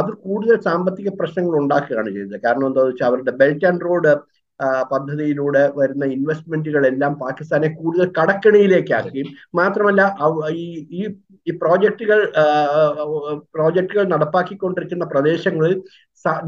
അത് 0.00 0.10
കൂടുതൽ 0.24 0.56
സാമ്പത്തിക 0.68 1.08
പ്രശ്നങ്ങൾ 1.20 1.54
ഉണ്ടാക്കുകയാണ് 1.62 2.10
ചെയ്തത്. 2.16 2.38
കാരണം 2.46 2.66
എന്താ 2.70 2.82
വെച്ചാൽ 2.88 3.06
അവരുടെ 3.10 3.32
ബെൽറ്റ് 3.42 3.68
ആൻഡ് 3.70 3.86
റോഡ് 3.88 4.12
പദ്ധതിയിലൂടെ 4.92 5.62
വരുന്ന 5.78 6.04
ഇൻവെസ്റ്റ്മെന്റുകളെല്ലാം 6.14 7.12
പാകിസ്ഥാനെ 7.22 7.68
കൂടുതൽ 7.80 8.06
കടക്കണിയിലേക്കാക്കുകയും 8.18 9.28
മാത്രമല്ല 9.58 10.02
ഈ 10.62 10.64
ഈ 10.98 11.02
ഈ 11.48 11.52
പ്രോജക്റ്റുകൾ 11.62 12.20
പ്രോജക്റ്റുകൾ 13.56 14.04
നടപ്പാക്കിക്കൊണ്ടിരിക്കുന്ന 14.14 15.06
പ്രദേശങ്ങളിൽ 15.14 15.74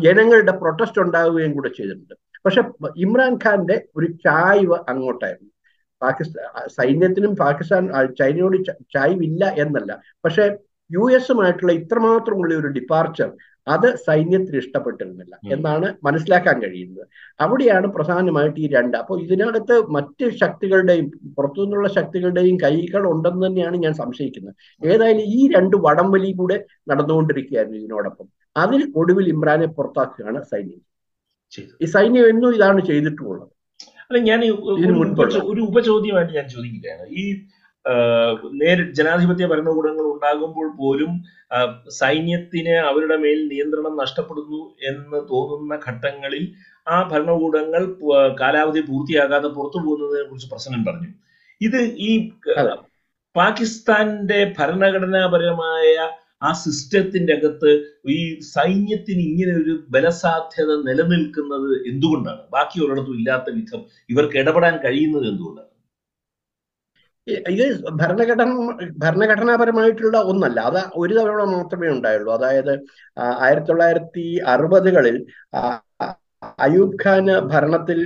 ജനങ്ങളുടെ 0.07 0.55
പ്രൊട്ടസ്റ്റ് 0.63 1.03
ഉണ്ടാവുകയും 1.05 1.53
കൂടെ 1.59 1.71
ചെയ്തിട്ടുണ്ട്. 1.79 2.15
പക്ഷെ 2.45 2.63
ഇമ്രാൻഖാന്റെ 3.05 3.77
ഒരു 3.99 4.09
ചായ്വ് 4.27 4.77
അങ്ങോട്ടായിരുന്നു. 4.93 5.50
പാകിസ്ഥാൻ 6.03 6.45
സൈന്യത്തിനും 6.79 7.35
പാകിസ്ഥാൻ 7.45 7.85
ചൈനയോട് 8.21 8.57
ചായ്വില്ല 8.97 9.45
എന്നല്ല. 9.65 9.93
പക്ഷെ 10.25 10.45
യു 10.91 11.05
എസുമായിട്ടുള്ള 11.17 11.73
ഇത്രമാത്രമുള്ള 11.81 12.53
ഒരു 12.61 12.69
ഡിപ്പാർച്ചർ 12.77 13.29
അത് 13.67 13.87
സൈന്യത്തിന് 14.07 14.59
ഇഷ്ടപ്പെട്ടിരുന്നില്ല 14.63 15.35
എന്നാണ് 15.55 15.89
മനസ്സിലാക്കാൻ 16.07 16.57
കഴിയുന്നത്. 16.63 17.05
അവിടെയാണ് 17.45 17.87
പ്രധാനമായിട്ട് 17.97 18.59
ഈ 18.61 18.69
രണ്ട്. 18.77 18.97
അപ്പോൾ 18.97 19.21
ഇതിനകത്ത് 19.25 19.75
മറ്റ് 19.97 20.27
ശക്തികളുടെയും 20.43 21.07
പുറത്തുനിന്നുള്ള 21.37 21.89
ശക്തികളുടെയും 21.99 22.57
കൈകൾ 22.65 23.03
ഉണ്ടെന്ന് 23.13 23.47
തന്നെയാണ് 23.47 23.77
ഞാൻ 23.85 23.95
സംശയിക്കുന്നത്. 24.03 24.55
ഏതായാലും 24.83 25.25
ഈ 25.39 25.41
രണ്ട് 25.57 25.77
വടംവലി 25.87 26.33
കൂടെ 26.41 26.59
നടന്നുകൊണ്ടിരിക്കുകയായിരുന്നു 26.91 27.79
ഇതിനോടൊപ്പം. 27.83 28.29
അതിൽ 28.57 28.83
ഒടുവിൽ 29.03 29.29
ഇമ്രാനെ 29.35 29.67
പുറത്താക്കുകയാണ് 29.79 30.41
സൈന്യം. 30.53 30.81
ഈ 31.83 31.87
സൈന്യം 31.97 32.27
എന്നും 32.33 32.55
ഇതാണ് 32.55 32.81
ചെയ്തിട്ടുള്ളത്. 32.91 33.53
അല്ല 34.11 34.21
ഞാൻ 34.29 34.41
ഒരു 35.47 35.61
ഉപചോദ്യമായിട്ട് 35.69 36.33
ഞാൻ 36.39 36.47
ചോദിക്കുകയാണ്. 36.55 37.05
ഈ 37.21 37.25
നേരി 38.61 38.83
ജനാധിപത്യ 38.99 39.45
ഭരണകൂടങ്ങൾ 39.53 40.05
ഉണ്ടാകുമ്പോൾ 40.15 40.67
പോലും 40.81 41.13
സൈന്യത്തിന് 41.99 42.75
അവരുടെ 42.89 43.17
മേൽ 43.25 43.39
നിയന്ത്രണം 43.53 43.95
നഷ്ടപ്പെടുന്നു 44.03 44.61
എന്ന് 44.91 45.19
തോന്നുന്ന 45.31 45.77
ഘട്ടങ്ങളിൽ 45.87 46.45
ആ 46.87 46.97
ഭരണകൂടങ്ങൾ 47.13 47.83
കാലാവധി 48.41 48.83
പൂർത്തിയാകാതെ 48.91 49.49
പുറത്തു 49.57 49.79
പോകുന്നതിനെ 49.87 50.25
കുറിച്ച് 50.29 50.51
പ്രശ്നം 50.53 50.83
പറഞ്ഞു. 50.89 51.11
ഇത് 51.61 51.81
ഈ 52.09 52.11
പാകിസ്ഥാന്റെ 53.37 54.41
ഭരണഘടനാപരമായ 54.59 55.97
ആ 56.43 56.51
സിസ്റ്റത്തിന്റെ 56.65 57.33
അകത്ത് 57.39 57.71
ഈ 58.17 58.19
സൈന്യത്തിന് 58.55 59.23
ഇങ്ങനെ 59.31 59.55
ഒരു 59.63 59.75
ബലസാധ്യത 59.95 60.71
നിലനിൽക്കുന്നത് 60.89 61.71
എന്തുകൊണ്ടാണ്? 61.91 62.43
ബാക്കി 62.55 62.77
ഒരിടത്തും 62.85 63.17
ഇല്ലാത്ത 63.21 63.49
വിധം 63.59 63.83
ഇവർക്ക് 64.13 64.39
ഇടപെടാൻ 64.43 64.77
കഴിയുന്നത് 64.87 65.27
എന്തുകൊണ്ടാണ്? 65.33 65.67
ഇത് 67.55 67.65
ഭരണഘടന 68.01 68.51
ഭരണഘടനാപരമായിട്ടുള്ള 69.03 70.17
ഒന്നല്ല. 70.31 70.59
അത് 70.71 70.81
ഒരു 71.03 71.13
തവണ 71.19 71.43
മാത്രമേ 71.55 71.89
ഉണ്ടായുള്ളൂ. 71.97 72.31
അതായത് 72.39 72.73
ആയിരത്തി 73.47 73.69
തൊള്ളായിരത്തി 73.71 74.25
അറുപതുകളിൽ 74.53 75.17
അയൂബ് 76.43 76.99
ഖാന് 77.03 77.35
ഭരണത്തിൽ 77.53 77.99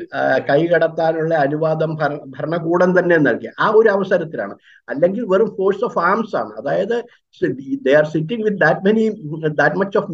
കൈകടത്താനുള്ള 0.51 1.35
അനുവാദം 1.47 1.91
ഭരണകൂടം 2.37 2.91
തന്നെ 2.99 3.17
നൽകി. 3.27 3.49
ആ 3.59 3.67
ഒരു 3.81 3.89
അവസരത്തിലാണ്. 3.89 4.55
അല്ലെങ്കിൽ 4.89 5.25
വെറും 5.33 5.51
ഫോഴ്സ് 5.59 5.85
ഓഫ് 5.85 5.99
ആംസ് 5.99 6.35
ആണ്. 6.37 6.53
അതായത് 6.61 6.97
they 7.87 7.95
are 8.01 8.07
sitting 8.15 8.45
with 8.45 8.61
that 8.65 8.85
many 8.87 9.05
that 9.61 9.77
much 9.83 9.99
of 9.99 10.11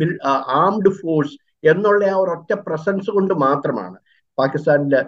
armed 0.62 0.92
force 1.00 1.36
എന്നുള്ള 1.72 2.04
ആ 2.14 2.16
ഒരു 2.24 2.30
ഒറ്റ 2.36 2.52
പ്രസൻസ് 2.66 3.10
കൊണ്ട് 3.16 3.34
മാത്രമാണ് 3.46 3.98
പാകിസ്ഥാനിലെ 4.38 5.00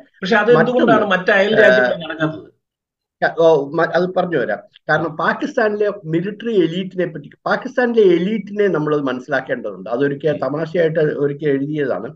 അത് 3.97 4.07
പറഞ്ഞു 4.16 4.38
വരാം 4.38 4.61
കാരണം 4.88 5.11
പാകിസ്ഥാനിലെ 5.16 5.88
മിലിറ്ററി 6.04 6.54
എലീറ്റിനെ 6.64 7.07
പറ്റി 7.07 7.28
പാകിസ്ഥാനിലെ 7.47 8.04
എലീറ്റിനെ 8.14 8.66
നമ്മൾ 8.76 8.92
മനസ്സിലാക്കേണ്ടതുണ്ട്. 9.11 9.88
അതൊരിക്കൽ 9.90 10.38
തമാശയായിട്ട് 10.45 11.00
ഒരിക്കൽ 11.25 11.50
എഴുതിയതാണ്. 11.57 12.09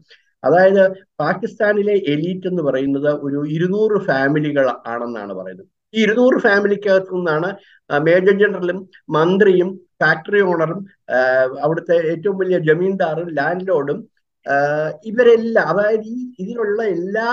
അതായത് 0.42 0.82
പാകിസ്ഥാനിലെ 1.18 1.94
എലീറ്റ് 2.12 2.48
എന്ന് 2.48 2.62
പറയുന്നത് 2.62 3.10
ഒരു 3.26 3.38
ഇരുന്നൂറ് 3.46 3.96
ഫാമിലികൾ 4.06 4.66
ആണെന്നാണ് 4.86 5.32
പറയുന്നത്. 5.34 5.66
ഈ 5.94 5.98
ഇരുന്നൂറ് 6.02 6.38
ഫാമിലിക്കകത്തു 6.38 7.14
നിന്നാണ് 7.16 7.48
മേജർ 7.90 8.34
ജനറലും 8.40 8.78
മന്ത്രിയും 9.16 9.68
ഫാക്ടറി 10.02 10.40
ഓണറും 10.42 10.80
അവിടുത്തെ 11.64 11.96
ഏറ്റവും 12.12 12.36
വലിയ 12.38 12.58
ജമീന്ദാറും 12.68 13.28
ലാൻഡ് 13.38 13.68
ലോഡും 13.68 13.98
ഇവരെല്ലാം 15.04 15.68
അതായത് 15.68 16.06
ഈ 16.06 16.18
ഇതിലുള്ള 16.38 16.80
എല്ലാ 16.96 17.28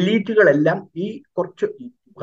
എലീറ്റുകളെല്ലാം 0.00 0.78
ഈ 0.96 1.06
കുറച്ച് 1.32 1.66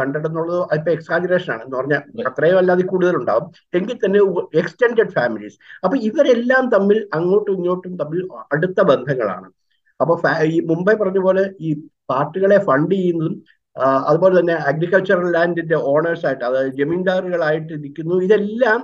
ഹൺഡ്രഡ് 0.02 0.28
എന്നുള്ളത് 0.30 0.62
ഇപ്പൊ 0.78 0.92
എക്സാജറേഷൻ 0.98 1.52
ആണ്. 1.56 1.64
എന്ന് 1.66 1.78
പറഞ്ഞാൽ 1.80 2.02
അത്രയും 2.30 2.58
അല്ലാതെ 2.62 2.86
കൂടുതലുണ്ടാവും. 2.94 3.48
എങ്കിൽ 3.78 3.98
തന്നെ 4.06 4.20
എക്സ്റ്റെൻഡഡ് 4.62 5.14
ഫാമിലീസ് 5.18 5.58
അപ്പൊ 5.86 5.96
ഇവരെല്ലാം 6.10 6.66
തമ്മിൽ 6.76 7.00
അങ്ങോട്ടും 7.20 7.54
ഇങ്ങോട്ടും 7.60 7.96
തമ്മിൽ 8.02 8.22
അടുത്ത 8.56 8.82
ബന്ധങ്ങളാണ്. 8.92 9.48
അപ്പൊ 10.00 10.14
ഈ 10.54 10.60
മുംബൈ 10.72 10.94
പറഞ്ഞ 11.02 11.20
പോലെ 11.28 11.44
ഈ 11.68 11.70
പാർട്ടികളെ 12.12 12.60
ഫണ്ട് 12.70 12.94
ചെയ്യുന്നതും 12.96 13.34
അതുപോലെ 14.10 14.34
തന്നെ 14.40 14.56
അഗ്രികൾച്ചറൽ 14.70 15.28
ലാൻഡിന്റെ 15.36 15.78
ഓണേഴ്സ് 15.92 16.26
ആയിട്ട് 16.28 16.46
അതായത് 16.48 16.72
ജമീന്ദാറുകളായിട്ട് 16.80 17.74
നിൽക്കുന്നു. 17.84 18.16
ഇതെല്ലാം 18.28 18.80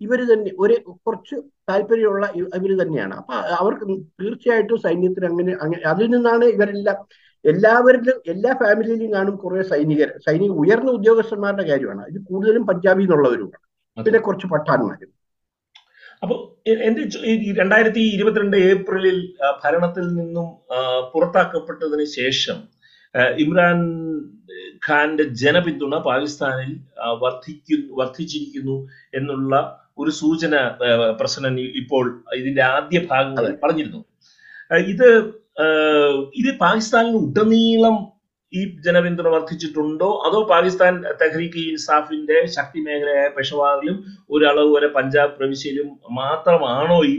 ഇവർ 0.00 0.20
തന്നെ 0.30 0.50
ഒരു 0.62 0.74
കുറച്ച് 1.06 1.36
താല്പര്യമുള്ള 1.70 2.24
ഇവർ 2.58 2.70
തന്നെയാണ്. 2.82 3.14
അപ്പൊ 3.20 3.34
അവർക്ക് 3.60 3.84
തീർച്ചയായിട്ടും 4.22 4.80
സൈന്യത്തിന് 4.86 5.26
അങ്ങനെ 5.32 5.52
അങ്ങനെ 5.64 5.84
അതിൽ 5.92 6.08
നിന്നാണ് 6.14 6.46
ഇവരെല്ലാം 6.56 6.98
എല്ലാവരിലും 7.44 8.16
എല്ലാ 8.32 8.52
ഫാമിലിയിലും 8.62 9.10
കാണും 9.16 9.34
കുറെ 9.42 9.62
സൈനികർ. 9.72 10.10
സൈനിക 10.26 10.52
ഉയർന്ന 10.62 10.90
ഉദ്യോഗസ്ഥന്മാരുടെ 10.98 11.64
കാര്യമാണ്. 11.70 12.02
ഇത് 12.12 12.18
കൂടുതലും 12.30 12.64
പഞ്ചാബിൽ 12.70 13.04
നിന്നുള്ളവരുമാണ് 13.04 13.60
പിന്നെ 13.96 14.20
കുറച്ച് 14.26 14.46
പട്ടാന്മാരും 14.54 15.10
അപ്പോൾ 16.22 16.38
എന്റെ 16.88 17.02
രണ്ടായിരത്തി 17.60 18.02
ഇരുപത്തിരണ്ട് 18.16 18.56
ഏപ്രിലിൽ 18.70 19.18
ഭരണത്തിൽ 19.62 20.06
നിന്നും 20.18 20.46
പുറത്താക്കപ്പെട്ടതിന് 21.12 22.06
ശേഷം 22.18 22.58
ഇമ്രാൻ 23.44 23.78
ഖാന്റെ 24.86 25.24
ജനപിന്തുണ 25.42 25.94
പാകിസ്ഥാനിൽ 26.08 26.72
വർദ്ധിക്കുന്നു 27.22 27.90
വർദ്ധിച്ചിരിക്കുന്നു 28.00 28.76
എന്നുള്ള 29.18 29.54
ഒരു 30.02 30.12
സൂചന 30.20 30.54
പ്രശ്നം 31.20 31.54
ഇപ്പോൾ 31.82 32.04
ഇതിന്റെ 32.38 32.62
ആദ്യ 32.74 32.98
ഭാഗങ്ങളിൽ 33.10 33.54
പറഞ്ഞിരുന്നു. 33.62 34.00
ഇത് 34.92 35.08
ഇത് 36.40 36.50
പാകിസ്ഥാനിൽ 36.64 37.14
ഉടനീളം 37.22 37.96
ഈ 38.52 38.60
ജനപിന്തുണ 38.86 39.28
വർദ്ധിച്ചിട്ടുണ്ടോ? 39.34 40.08
അതോ 40.26 40.38
പാകിസ്ഥാൻ 40.50 40.94
തെഹ്രീക്ക് 41.20 41.60
ഇൻസാഫിന്റെ 41.70 42.36
ശക്തി 42.56 42.80
മേഖലയായ 42.86 43.28
പെഷവാറിലും 43.36 43.96
ഒരളവ് 44.34 44.70
വരെ 44.76 44.88
പഞ്ചാബ് 44.96 45.32
പ്രവിശ്യയിലും 45.38 45.88
മാത്രമാണോ 46.20 46.98
ഈ 47.10 47.14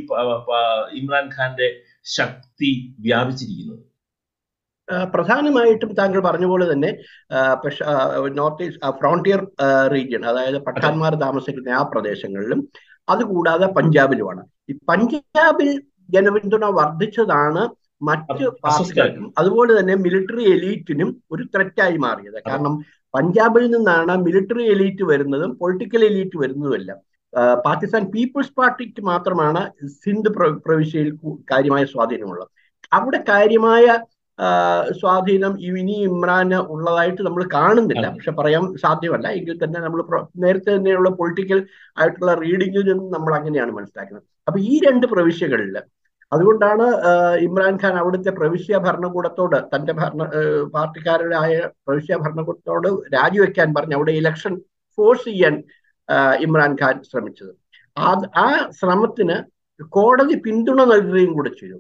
ഇമ്രാൻഖാന്റെ 1.00 1.68
ശക്തി 2.18 2.72
വ്യാപിച്ചിരിക്കുന്നത്? 3.08 3.84
പ്രധാനമായിട്ടും 5.14 5.92
താങ്കൾ 6.00 6.20
പറഞ്ഞ 6.26 6.46
പോലെ 6.50 6.66
തന്നെ 6.72 6.90
നോർത്ത് 8.40 8.66
ഈസ്റ്റ് 8.68 8.92
ഫ്രോണ്ടിയർ 9.00 9.42
റീജിയൻ 9.94 10.24
അതായത് 10.32 10.60
പട്ടാൻമാർ 10.68 11.14
താമസിക്കുന്ന 11.26 11.78
ആ 11.80 11.84
പ്രദേശങ്ങളിലും 11.94 12.60
അതുകൂടാതെ 13.08 13.68
പഞ്ചാബിലുമാണ്. 13.78 14.44
ഈ 14.70 14.74
പഞ്ചാബിൽ 14.92 15.70
ജനപിന്തുണ 16.16 16.66
വർദ്ധിച്ചതാണ് 16.80 17.64
മറ്റ് 18.08 18.46
പാർട്ടികൾക്കും 18.66 19.26
അതുപോലെ 19.40 19.72
തന്നെ 19.80 19.96
മിലിറ്ററി 20.06 20.46
എലീറ്റിനും 20.56 21.10
ഒരു 21.34 21.44
ത്രെറ്റായി 21.54 21.98
മാറിയത്. 22.06 22.40
കാരണം 22.48 22.74
പഞ്ചാബിൽ 23.14 23.66
നിന്നാണ് 23.76 24.14
മിലിറ്ററി 24.26 24.64
എലീറ്റ് 24.76 25.04
വരുന്നതും 25.12 25.52
പൊളിറ്റിക്കൽ 25.62 26.02
എലീറ്റ് 26.10 26.38
വരുന്നതുമെല്ലാം 26.44 27.00
പാകിസ്ഥാൻ 27.68 28.04
പീപ്പിൾസ് 28.16 28.54
പാർട്ടിക്ക് 28.60 29.02
മാത്രമാണ് 29.12 29.62
സിന്ധ് 30.04 30.30
പ്രവിശ്യയിൽ 30.66 31.10
കാര്യമായ 31.52 31.84
സ്വാധീനമുള്ളത്. 31.94 32.52
അവിടെ 32.98 33.20
കാര്യമായ 33.32 33.86
സ്വാധീനം 35.00 35.54
ഇനി 35.68 35.98
ഇമ്രാന് 36.08 36.58
ഉള്ളതായിട്ട് 36.74 37.22
നമ്മൾ 37.28 37.42
കാണുന്നില്ല. 37.56 38.06
പക്ഷെ 38.16 38.32
പറയാൻ 38.40 38.64
സാധ്യമല്ല. 38.84 39.28
എങ്കിൽ 39.40 39.56
തന്നെ 39.64 39.80
നമ്മൾ 39.86 40.00
നേരത്തെ 40.44 40.72
തന്നെയുള്ള 40.78 41.10
പൊളിറ്റിക്കൽ 41.20 41.60
ആയിട്ടുള്ള 41.98 42.34
റീഡിങ്ങിൽ 42.44 42.84
നിന്നും 42.90 43.08
നമ്മൾ 43.16 43.34
അങ്ങനെയാണ് 43.40 43.72
മനസ്സിലാക്കുന്നത്. 43.78 44.26
അപ്പൊ 44.48 44.58
ഈ 44.72 44.74
രണ്ട് 44.88 45.06
പ്രവിശ്യകളിൽ 45.14 45.76
അതുകൊണ്ടാണ് 46.34 46.86
ഇമ്രാൻഖാൻ 47.38 47.94
അവിടുത്തെ 47.94 48.30
പ്രവിശ്യ 48.30 48.78
ഭരണകൂടത്തോട് 48.78 49.58
തന്റെ 49.76 49.94
ഭരണ 49.94 50.24
പാർട്ടിക്കാരുടെ 50.74 51.36
ആയ 51.36 51.62
പ്രവിശ്യ 51.88 52.16
ഭരണകൂടത്തോട് 52.16 52.88
രാജിവെക്കാൻ 53.14 53.74
പറഞ്ഞ് 53.74 53.96
അവിടെ 53.96 54.12
ഇലക്ഷൻ 54.12 54.62
ഫോഴ്സ് 54.98 55.26
ചെയ്യാൻ 55.26 55.64
ഇമ്രാൻഖാൻ 56.40 57.04
ശ്രമിച്ചത്. 57.04 57.54
ആ 58.38 58.70
ശ്രമത്തിന് 58.80 59.38
കോടതി 59.84 60.36
പിന്തുണ 60.40 60.84
നൽകുകയും 60.84 61.34
കൂടെ 61.34 61.50
ചെയ്തു. 61.50 61.80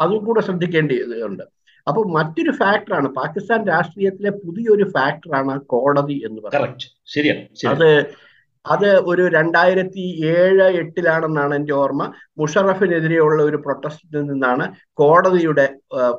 അതും. 0.00 0.24
കൂടെ 0.24 0.40
ശ്രദ്ധിക്കേണ്ടതുണ്ട് 0.40 1.42
അപ്പൊ 1.88 2.02
മറ്റൊരു 2.04 2.50
ഫാക്ടറാണ് 2.50 3.08
പാകിസ്ഥാൻ 3.08 3.66
രാഷ്ട്രീയത്തിലെ 3.66 4.30
പുതിയൊരു 4.30 4.84
ഫാക്ടറാണ് 4.84 5.60
കോടതി 5.60 6.22
എന്ന് 6.26 6.42
പറയുന്നത്. 6.42 7.66
അത് 7.68 7.88
അത് 8.64 8.88
ഒരു 9.10 9.22
രണ്ടായിരത്തി 9.28 10.02
ഏഴ് 10.32 10.66
എട്ടിലാണെന്നാണ് 10.80 11.52
എന്റെ 11.54 11.74
ഓർമ്മ. 11.74 12.02
മുഷറഫിനെതിരെയുള്ള 12.38 13.38
ഒരു 13.42 13.58
പ്രൊട്ടസ്റ്റിൽ 13.64 14.22
നിന്നാണ് 14.30 14.64
കോടതിയുടെ 15.00 15.66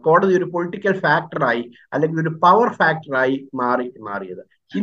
കോടതി 0.08 0.34
ഒരു 0.40 0.48
പൊളിറ്റിക്കൽ 0.54 0.96
ഫാക്ടറായി 1.06 1.64
അല്ലെങ്കിൽ 1.94 2.20
ഒരു 2.20 2.34
പവർ 2.44 2.70
ഫാക്ടറായി 2.80 3.38
മാറി 3.62 3.88
മാറിയത്. 4.10 4.44
ഈ 4.76 4.80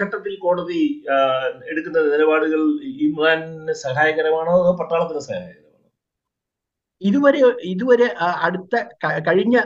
ഘട്ടത്തിൽ 0.00 0.34
കോടതി 0.42 0.80
എടുക്കുന്ന 1.70 1.98
നിലപാടുകൾ 2.08 2.60
ഇമ്രാന് 3.06 3.46
സഹായകരമാണോ 3.84 4.52
അതോ 4.60 4.72
പട്ടാളത്തിന് 4.80 5.22
സഹായകരമാണോ? 5.28 5.56
ഇതുവരെ 7.02 7.38
ഇതുവരെ 7.72 8.06
അടുത്ത 8.46 8.74
കഴിഞ്ഞ 9.28 9.56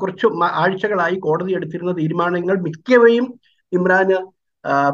കുറച്ച് 0.00 0.26
ആഴ്ചകളായി 0.62 1.16
കോടതി 1.26 1.52
എടുത്തിരുന്ന 1.58 1.92
തീരുമാനങ്ങൾ 2.00 2.56
മിക്കവയും 2.66 3.26
ഇമ്രാന് 3.72 4.16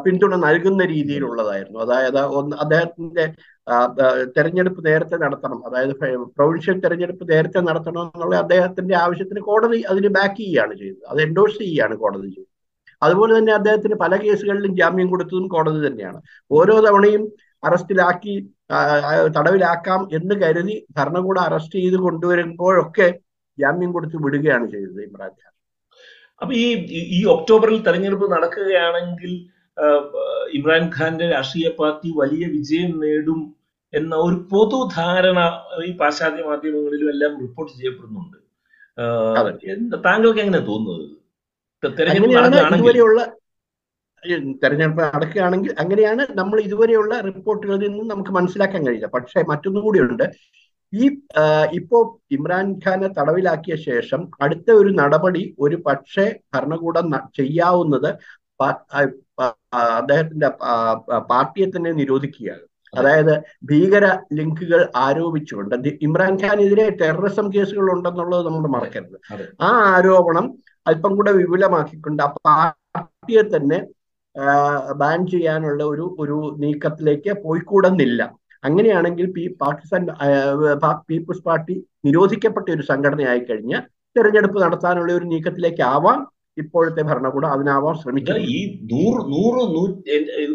പിന്തുണ 0.04 0.34
നൽകുന്ന 0.46 0.82
രീതിയിലുള്ളതായിരുന്നു. 0.92 1.78
അതായത് 1.84 2.20
ഒന്ന് 2.38 2.54
അദ്ദേഹത്തിന്റെ 2.64 3.25
തെരഞ്ഞെടുപ്പ് 4.37 4.80
നേരത്തെ 4.87 5.16
നടത്തണം. 5.25 5.58
അതായത് 5.68 5.92
പ്രൊവിൻഷ്യൽ 6.37 6.76
തെരഞ്ഞെടുപ്പ് 6.84 7.25
നേരത്തെ 7.32 7.60
നടത്തണം 7.68 8.06
എന്നുള്ള 8.14 8.37
അദ്ദേഹത്തിന്റെ 8.44 8.94
ആവശ്യത്തിന് 9.04 9.40
കോടതി 9.48 9.80
അതിന് 9.92 10.10
ബാക്ക് 10.18 10.38
ചെയ്യുകയാണ് 10.40 10.75
ചെയ്തത്. 10.82 11.02
അത് 11.12 11.20
എൻഡോഴ്സ് 11.26 11.58
ചെയ്യുകയാണ് 11.64 11.96
കോടതി 12.04 12.28
ചെയ്തത്. 12.37 12.50
അതുപോലെ 13.02 13.32
തന്നെ 13.38 13.52
അദ്ദേഹത്തിന് 13.58 13.96
പല 14.04 14.14
കേസുകളിലും 14.22 14.72
ജാമ്യം 14.80 15.08
കൊടുത്തതും 15.10 15.46
കോടതി 15.54 15.80
തന്നെയാണ്. 15.87 16.18
ഓരോ 16.50 16.76
തവണയും 16.87 17.22
അറസ്റ്റിലാക്കി 17.62 18.34
തടവിലാക്കാം 19.37 20.00
എന്ന് 20.18 20.34
കരുതി 20.42 20.75
ഭരണകൂടം 20.96 21.42
അറസ്റ്റ് 21.48 21.76
ചെയ്ത് 21.78 21.98
കൊണ്ടുവരുമ്പോഴൊക്കെ 22.06 23.08
ജാമ്യം 23.58 23.92
കൊടുത്ത് 23.92 24.16
വിടുകയാണ് 24.25 24.66
ചെയ്തത് 24.75 25.00
ഇമ്രാൻഖാൻ. 25.08 25.52
അപ്പൊ 26.42 26.52
ഈ 26.54 26.66
ഈ 27.18 27.20
ഒക്ടോബറിൽ 27.34 27.78
തെരഞ്ഞെടുപ്പ് 27.87 28.26
നടക്കുകയാണെങ്കിൽ 28.34 29.32
ഇമ്രാൻഖാന്റെ 30.58 31.26
രാഷ്ട്രീയ 31.28 31.68
പാർട്ടി 31.80 32.08
വലിയ 32.16 32.44
വിജയം 32.56 32.92
നേടും 33.02 33.40
എന്ന 33.92 34.14
ഒരു 34.26 34.37
പൊതുധാരണ 34.50 35.40
ഈ 35.87 35.90
പാശ്ചാത്യ 36.00 36.42
മാധ്യമങ്ങളിലും 36.44 37.11
എല്ലാം 37.11 37.32
റിപ്പോർട്ട് 37.40 37.73
ചെയ്യപ്പെടുന്നുണ്ട്. 37.73 38.38
താങ്കൾക്ക് 40.06 40.40
എങ്ങനെ 40.44 40.61
തോന്നുന്നത്? 40.70 41.06
ഇതുവരെയുള്ള 42.73 43.20
തെരഞ്ഞെടുപ്പ് 44.62 45.02
നടക്കുകയാണെങ്കിൽ 45.06 45.73
അങ്ങനെയാണ് 45.82 46.23
നമ്മൾ 46.38 46.58
ഇതുവരെയുള്ള 46.61 47.14
റിപ്പോർട്ടുകളിൽ 47.20 47.82
നിന്നും 47.82 48.08
നമുക്ക് 48.08 48.32
മനസ്സിലാക്കാൻ 48.32 48.82
കഴിയില്ല 48.87 49.08
പക്ഷേ 49.16 49.42
മറ്റൊന്നും 49.50 49.85
കൂടിയുണ്ട് 49.85 50.25
ഈ 50.92 51.04
ഇപ്പോ 51.73 51.99
ഇമ്രാൻഖാനെ 52.30 53.08
തടവിലാക്കിയ 53.18 53.75
ശേഷം 53.88 54.20
അടുത്ത 54.40 54.68
ഒരു 54.80 54.90
നടപടി 55.00 55.42
ഒരു 55.58 55.76
പക്ഷേ 55.87 56.25
ഭരണകൂടം 56.54 57.06
ചെയ്യാവുന്നത് 57.35 58.11
അദ്ദേഹത്തിന്റെ 60.00 60.48
പാർട്ടിയെ 61.32 61.66
തന്നെ 61.74 61.90
നിരോധിക്കുകയാണ്. 62.00 62.64
അതായത് 62.92 63.34
ഭീകര 63.70 64.04
ലിങ്കുകൾ 64.38 64.80
ആരോപിച്ചുകൊണ്ട് 65.04 65.88
ഇമ്രാൻഖാനെതിരെ 66.06 66.86
ടെററിസം 67.00 67.46
കേസുകൾ 67.54 67.86
ഉണ്ടെന്നുള്ളത് 67.94 68.42
നമ്മൾ 68.46 68.64
മറക്കരുത്. 68.76 69.16
ആ 69.66 69.70
ആരോപണം 69.94 70.46
അല്പം 70.90 71.12
കൂടെ 71.18 71.32
വിപുലമാക്കിക്കൊണ്ട് 71.38 72.22
ആ 72.26 72.28
പാർട്ടിയെ 72.48 73.42
തന്നെ 73.54 73.78
ബാൻ 75.02 75.20
ചെയ്യാനുള്ള 75.32 75.82
ഒരു 75.92 76.04
ഒരു 76.22 76.36
നീക്കത്തിലേക്ക് 76.62 77.32
പോയിക്കൂടുന്നില്ല. 77.44 78.20
അങ്ങനെയാണെങ്കിൽ 78.66 79.26
പി 79.36 79.44
പാകിസ്ഥാൻ 79.62 80.02
പീപ്പിൾസ് 81.08 81.44
പാർട്ടി 81.48 81.74
നിരോധിക്കപ്പെട്ട 82.06 82.68
ഒരു 82.76 82.84
സംഘടനയായി 82.90 83.42
കഴിഞ്ഞ് 83.48 83.78
തെരഞ്ഞെടുപ്പ് 84.16 84.58
നടത്താനുള്ള 84.64 85.10
ഒരു 85.18 85.26
നീക്കത്തിലേക്ക് 85.32 85.82
ആവാം. 85.94 86.18
ഇപ്പോഴത്തെ 86.58 87.02
ഭരണകൂടം 87.08 87.52
അതിനാവാൻ 87.54 87.94
ശ്രമിക്കുന്നത് 88.00 88.50
ഈ 88.54 88.60
നൂറ് 88.92 89.20
നൂറ് 89.32 89.62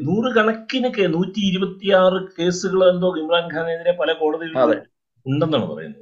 നൂറ് 0.07 0.29
കണക്കിന് 0.37 0.89
നൂറ്റി 1.15 1.41
ഇരുപത്തിയാറ് 1.49 2.19
കേസുകൾ 2.37 2.81
എന്തോ 2.89 3.11
ഇമ്രാൻഖാനെതിരെ 3.23 3.93
പല 4.01 4.11
കോടതികളിൽ 4.21 4.81
ഉണ്ടെന്നാണ് 5.25 5.67
പറയുന്നത്. 5.71 5.99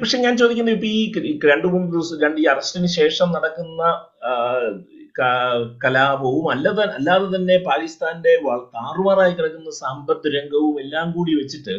പക്ഷെ 0.00 0.18
ഞാൻ 0.18 0.34
ചോദിക്കുന്നത് 0.40 0.76
ഇപ്പൊ 0.76 0.88
ഈ 0.90 1.02
രണ്ടു 1.50 1.66
മൂന്ന് 1.66 1.88
ദിവസം 1.92 2.16
രണ്ട് 2.24 2.38
ഈ 2.40 2.46
അറസ്റ്റിന് 2.46 2.88
ശേഷം 2.96 3.28
നടക്കുന്ന 3.36 3.82
കലാപവും 5.84 6.46
അല്ലാതെ 6.52 6.82
അല്ലാതെ 6.96 7.26
തന്നെ 7.36 7.56
പാകിസ്ഥാന്റെ 7.68 8.32
താറുമാറായി 8.74 9.34
കിടക്കുന്ന 9.34 9.70
സമ്പദ് 9.82 10.32
രംഗവും 10.36 10.74
എല്ലാം 10.82 11.06
കൂടി 11.16 11.34
വെച്ചിട്ട് 11.34 11.76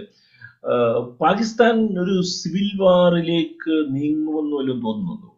പാകിസ്ഥാൻ 1.21 1.75
ഒരു 2.03 2.15
സിവിൽ 2.33 2.69
വാറിലേക്ക് 2.81 3.75
നീങ്ങുമെന്നു 3.95 4.55
വല്ലതും 4.59 4.79
തോന്നുന്നുണ്ടോ? 4.85 5.29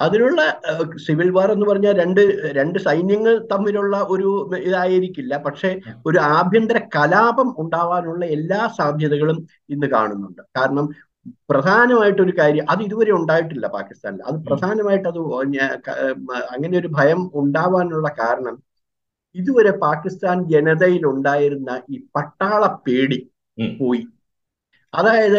അതിനുള്ള 0.00 0.40
സിവിൽ 1.06 1.30
വാർ 1.36 1.48
എന്ന് 1.54 1.66
പറഞ്ഞാൽ 1.70 1.94
രണ്ട് 2.02 2.20
രണ്ട് 2.58 2.78
സൈന്യങ്ങൾ 2.86 3.34
തമ്മിലുള്ള 3.52 3.96
ഒരു 4.14 4.30
ഇതായിരിക്കില്ല. 4.68 5.32
പക്ഷെ 5.46 5.70
ഒരു 6.08 6.18
ആഭ്യന്തര 6.38 6.78
കലാപം 6.96 7.48
ഉണ്ടാവാനുള്ള 7.62 8.22
എല്ലാ 8.36 8.60
സാധ്യതകളും 8.78 9.38
ഇന്ന് 9.74 9.88
കാണുന്നുണ്ട്. 9.96 10.42
കാരണം 10.58 10.86
പ്രധാനമായിട്ട് 11.50 12.20
ഒരു 12.26 12.32
കാര്യം 12.38 12.66
അത് 12.72 12.80
ഇതുവരെ 12.86 13.12
ഉണ്ടായിട്ടില്ല 13.18 13.66
പാകിസ്ഥാനിൽ. 13.76 14.20
അത് 14.28 14.38
പ്രധാനമായിട്ട് 14.48 15.08
അത് 15.12 15.20
അങ്ങനെ 16.54 16.74
ഒരു 16.82 16.90
ഭയം 16.98 17.20
ഉണ്ടാവാനുള്ള 17.40 18.08
കാരണം 18.22 18.56
ഇതുവരെ 19.34 19.72
പാകിസ്ഥാൻ 19.84 20.36
ജനതയിൽ 20.52 21.02
ഉണ്ടായിരുന്ന 21.10 21.70
ഈ 21.90 21.98
പട്ടാള 22.16 22.62
പേടി 22.86 23.18
പോയി. 23.80 24.02
അതായത് 24.98 25.38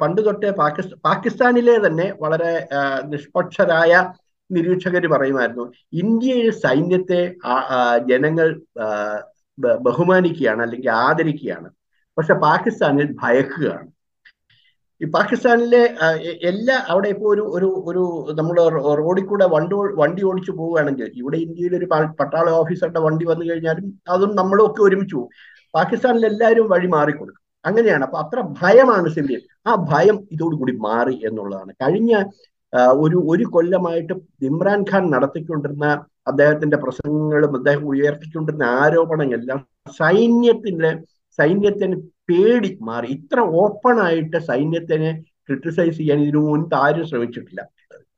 പണ്ട് 0.00 0.20
തൊട്ടേ 0.26 0.50
പാകിസ്ഥാൻ 0.62 0.98
പാകിസ്ഥാനിലെ 1.08 1.76
തന്നെ 1.86 2.06
വളരെ 2.24 2.52
നിഷ്പക്ഷരായ 3.12 3.92
നിരീക്ഷകർ 4.50 5.04
പറയുമായിരുന്നു 5.14 5.64
ഇന്ത്യയിൽ 6.02 6.48
സൈന്യത്തെ 6.64 7.20
ജനങ്ങൾ 8.10 8.48
ബഹുമാനിക്കുകയാണ് 9.86 10.62
അല്ലെങ്കിൽ 10.66 10.90
ആദരിക്കുകയാണ്. 11.06 11.68
പക്ഷെ 12.16 12.34
പാകിസ്ഥാനിൽ 12.46 13.08
ഭയക്കുകയാണ്. 13.22 13.88
ഈ 15.00 15.06
പാകിസ്ഥാനിലെ 15.16 15.82
എല്ലാ 16.50 16.76
അവിടെ 16.92 17.08
ഇപ്പോൾ 17.14 17.28
ഒരു 17.34 17.42
ഒരു 17.58 17.68
ഒരു 17.90 18.02
നമ്മൾ 18.38 18.56
റോഡിൽ 19.02 19.24
കൂടെ 19.32 19.46
വണ്ടി 19.54 19.76
വണ്ടി 20.00 20.22
ഓടിച്ചു 20.30 20.52
പോവുകയാണെങ്കിൽ 20.60 21.10
ഇവിടെ 21.20 21.38
ഇന്ത്യയിൽ 21.44 21.74
ഒരു 21.80 21.86
പട്ടാള 22.20 22.46
ഓഫീസറുടെ 22.62 23.02
വണ്ടി 23.06 23.26
വന്നു 23.30 23.44
കഴിഞ്ഞാലും 23.50 23.86
അതും 24.14 24.32
നമ്മളൊക്കെ 24.40 24.82
ഒരുമിച്ച് 24.88 25.16
പോകും 25.16 25.30
പാകിസ്ഥാനിൽ 25.74 26.24
എല്ലാവരും 26.30 26.66
വഴി 26.72 26.88
മാറിക്കൊടുക്കും. 26.96 27.44
അങ്ങനെയാണ്. 27.64 28.02
അപ്പൊ 28.06 28.18
അത്ര 28.24 28.38
ഭയമാണ് 28.60 29.08
സിവിലിയൻ 29.14 29.42
ആ 29.68 29.72
ഭയം 29.92 30.16
ഇതോടുകൂടി 30.34 30.74
മാറി 30.86 31.16
എന്നുള്ളതാണ്. 31.28 31.72
കഴിഞ്ഞ 31.82 32.12
ഒരു 33.02 33.18
ഒരു 33.32 33.44
കൊല്ലമായിട്ട് 33.54 34.14
ഇമ്രാൻഖാൻ 34.48 35.04
നടത്തിക്കൊണ്ടിരുന്ന 35.14 35.86
അദ്ദേഹത്തിന്റെ 36.30 36.78
പ്രസംഗങ്ങളും 36.84 37.52
അദ്ദേഹം 37.58 37.84
ഉയർത്തിക്കൊണ്ടിരുന്ന 37.92 38.66
ആരോപണങ്ങളെല്ലാം 38.82 39.60
സൈന്യത്തിന്റെ 40.00 40.90
സൈന്യത്തിന് 41.38 41.96
പേടി 42.30 42.70
മാറി. 42.88 43.08
ഇത്ര 43.16 43.40
ഓപ്പൺ 43.62 43.96
ആയിട്ട് 44.06 44.38
സൈന്യത്തിനെ 44.50 45.10
ക്രിട്ടിസൈസ് 45.48 45.96
ചെയ്യാൻ 45.98 46.18
ഇതിനു 46.24 46.40
മുൻപ് 46.48 46.74
ആരും 46.84 47.04
ശ്രമിച്ചിട്ടില്ല. 47.10 47.60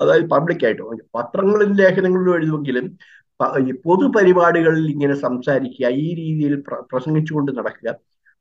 അതായത് 0.00 0.26
പബ്ലിക്കായിട്ട്. 0.34 0.82
പത്രങ്ങളിലും 1.16 1.74
ലേഖനങ്ങളിലും 1.80 2.34
എഴുതുമെങ്കിലും 2.38 2.86
പൊതുപരിപാടികളിൽ 3.84 4.86
ഇങ്ങനെ 4.94 5.14
സംസാരിക്കുക 5.26 5.86
ഈ 6.04 6.08
രീതിയിൽ 6.20 6.54
പ്രസംഗിച്ചുകൊണ്ട് 6.92 7.50
നടക്കുക 7.58 7.90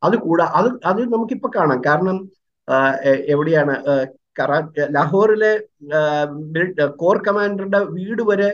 അത് 0.01 0.15
കൂടാ 0.25 0.45
അത് 0.59 0.69
അത് 0.89 1.01
നമുക്കിപ്പോ 1.13 1.49
കാണാം. 1.57 1.79
കാരണം 1.89 2.17
എവിടെയാണ് 3.33 3.75
ലാഹോറിലെ 4.95 5.51
കോർ 7.01 7.17
കമാൻഡറുടെ 7.25 7.79
വീട് 7.95 8.21
വരെ 8.29 8.49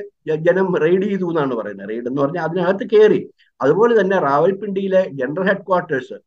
ജനം 0.47 0.67
റെയ്ഡ് 0.83 1.07
ചെയ്തു 1.09 1.27
എന്നാണ് 1.31 1.53
പറയുന്നത്. 1.59 1.89
റെയ്ഡ് 1.91 2.07
എന്ന് 2.11 2.21
പറഞ്ഞാൽ 2.21 2.45
അതിനകത്ത് 2.47 2.85
കയറി 2.93 3.19
അതുപോലെ 3.59 3.93
തന്നെ 3.99 4.17
റാവൽപിണ്ടിയിലെ 4.27 5.01
ജനറൽ 5.19 5.45
ഹെഡ് 5.49 5.65
ക്വാർട്ടേഴ്സ് 5.67 6.17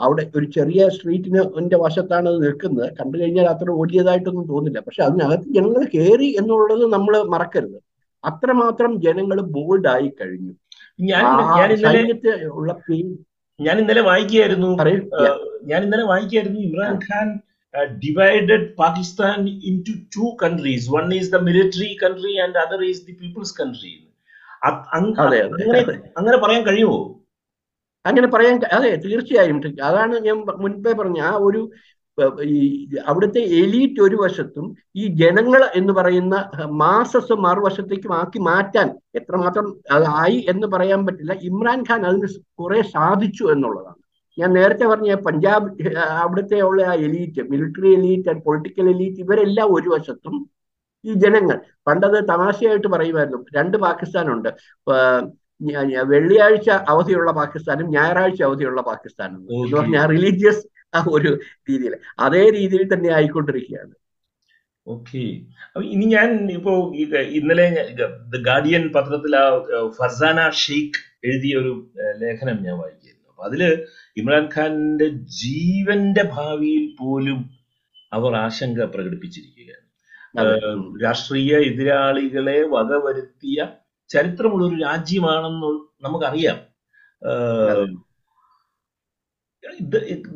അവിടെ 0.00 0.22
ഒരു 0.36 0.46
ചെറിയ 0.56 0.86
സ്ട്രീറ്റിന് 0.94 1.40
വശത്താണ് 1.84 2.26
അത് 2.32 2.38
നിൽക്കുന്നത്. 2.44 2.88
കണ്ടു 3.00 3.16
കഴിഞ്ഞാൽ 3.20 3.46
അത്ര 3.54 3.68
ഓടിയതായിട്ടൊന്നും 3.80 4.46
തോന്നില്ല 4.52 4.78
പക്ഷെ 4.86 5.02
അതിനകത്ത് 5.08 5.48
ജനങ്ങൾ 5.56 5.82
കയറി 5.94 6.28
എന്നുള്ളത് 6.40 6.84
നമ്മൾ 6.94 7.16
മറക്കരുത്. 7.34 7.78
അത്രമാത്രം 8.24 8.92
ജനങ്ങൾ 9.06 9.38
ബോൾഡായി 9.56 10.10
കഴിഞ്ഞു. 10.20 10.54
സൈന്യത്തെ 11.84 12.32
ഉള്ള 12.58 12.70
ഞാൻ 13.60 13.76
ഇന്നലെ 13.80 14.02
വായിക്കുകയായിരുന്നു 14.02 14.70
ഞാൻ 15.64 15.80
ഇന്നലെ 15.82 16.04
വായിക്കുകയായിരുന്നു 16.04 16.60
Imran Khan 16.60 17.26
divided 18.02 18.66
Pakistan 18.74 19.38
in 19.64 19.76
to 19.82 19.92
two 20.16 20.26
countries 20.42 20.86
one 20.90 21.06
is 21.14 21.30
the 21.32 21.40
military 21.42 21.90
country 22.02 22.32
and 22.40 22.58
other 22.58 22.82
is 22.84 23.02
the 23.06 23.14
peoples 23.20 23.54
country 23.60 23.92
അങ്ങനെ 26.16 26.36
പറയാൻ 26.38 26.62
കഴിയുമോ? 26.64 26.98
അങ്ങനെ 28.04 28.28
പറയാൻ 28.28 28.54
അതെ 28.72 28.90
തീർച്ചയായും. 29.02 29.58
അതാണ് 29.82 30.14
ഞാൻ 30.20 30.36
മുൻപേ 30.62 30.92
പറഞ്ഞ 30.92 31.18
ആ 31.22 31.32
ഒരു 31.46 31.60
ഈ 32.42 32.88
അവിടുത്തെ 33.06 33.40
എലീറ്റ് 33.40 34.00
ഒരു 34.00 34.16
വശത്തും 34.16 34.76
ഈ 34.96 35.06
ജനങ്ങൾ 35.06 35.70
എന്ന് 35.74 35.92
പറയുന്ന 35.92 36.50
മാസസ് 36.82 37.32
മറുവശത്തേക്കും 37.32 38.14
ആക്കി 38.14 38.38
മാറ്റാൻ 38.38 38.88
എത്രമാത്രം 39.14 39.66
ആയി 39.92 40.46
എന്ന് 40.48 40.66
പറയാൻ 40.66 41.06
പറ്റില്ല. 41.06 41.32
ഇമ്രാൻഖാൻ 41.42 42.06
അതിന് 42.06 42.28
കുറെ 42.58 42.82
സാധിച്ചു 42.82 43.44
എന്നുള്ളതാണ്. 43.44 44.00
ഞാൻ 44.38 44.52
നേരത്തെ 44.52 44.84
പറഞ്ഞ 44.86 45.14
പഞ്ചാബ് 45.14 45.82
അവിടുത്തെ 45.98 46.60
ഉള്ള 46.60 46.82
ആ 46.82 46.92
elite 46.92 47.42
military 47.50 47.90
elite 47.94 48.28
and 48.28 48.42
political 48.42 48.88
elite 48.90 49.20
ഇവരെല്ലാം 49.20 49.74
ഒരു 49.74 49.88
വശത്തും 49.88 50.36
ഈ 51.04 51.14
ജനങ്ങൾ. 51.14 51.60
പണ്ടത് 51.86 52.28
തമാശയായിട്ട് 52.28 52.88
പറയുമായിരുന്നു. 52.88 53.44
രണ്ട് 53.56 53.76
പാകിസ്ഥാനുണ്ട്. 53.76 54.48
വെള്ളിയാഴ്ച 56.12 56.70
അവധിയുള്ള 56.70 57.30
പാകിസ്ഥാനും 57.32 57.90
ഞായറാഴ്ച 57.90 58.42
അവധിയുള്ള 58.42 58.80
പാകിസ്ഥാനും. 58.82 59.40
എന്ന് 59.50 59.76
പറഞ്ഞാൽ 59.76 60.06
റിലീജിയസ് 60.06 60.64
ആ 60.94 61.04
ഒരു 61.08 61.38
രീതിയിൽ. 61.70 61.96
അതേ 62.18 62.50
രീതിയിൽ 62.50 62.94
തന്നെ 62.94 63.10
ആയിക്കൊണ്ടിരിക്കുകയാണ്. 63.12 63.94
ഓക്കെ. 64.86 65.18
ഇനി 65.84 66.04
ഞാൻ 66.04 66.50
ഇപ്പോ 66.50 66.72
ഇന്നലെ 67.38 67.66
ദ 68.32 68.40
ഗാർഡിയൻ 68.40 68.92
പത്രത്തിൽ 68.92 69.36
ആ 69.36 69.44
ഫർസാന 69.98 70.50
ഷെയ്ഖ് 70.50 71.00
എഴുതിയ 71.24 71.56
ഒരു 71.56 71.72
ലേഖനം 72.18 72.62
ഞാൻ 72.62 72.78
വായിക്കുന്നു 72.78 73.30
അപ്പൊ 73.30 73.44
അതിൽ 73.44 73.86
ഇമ്രാൻഖാന്റെ 74.16 75.08
ജീവന്റെ 75.38 76.24
ഭാവിയിൽ 76.32 76.96
പോലും 77.00 77.50
അവർ 78.12 78.34
ആശങ്ക 78.34 78.84
പ്രകടിപ്പിച്ചിരിക്കുകയാണ്. 78.84 79.82
രാഷ്ട്രീയ 81.04 81.56
എതിരാളികളെ 81.56 82.62
വകവരുത്തിയ 82.62 83.66
ചരിത്രമുള്ള 84.08 84.64
ഒരു 84.66 84.76
രാജ്യമാണെന്ന് 84.82 85.70
നമുക്കറിയാം. 86.04 86.58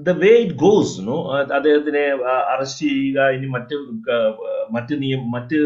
The 0.09 0.11
way 0.23 0.31
it 0.45 0.57
goes 0.65 0.95
no 1.09 1.17
അദ്ദേഹത്തിനെ 1.59 2.05
അറസ്റ്റ് 2.55 2.87
ചെയ്യുക 2.87 3.29
ഇനി 3.37 3.49
മറ്റ് 3.57 3.77
മറ്റ് 4.77 4.95
നിയമ 5.03 5.23
മറ്റ് 5.37 5.59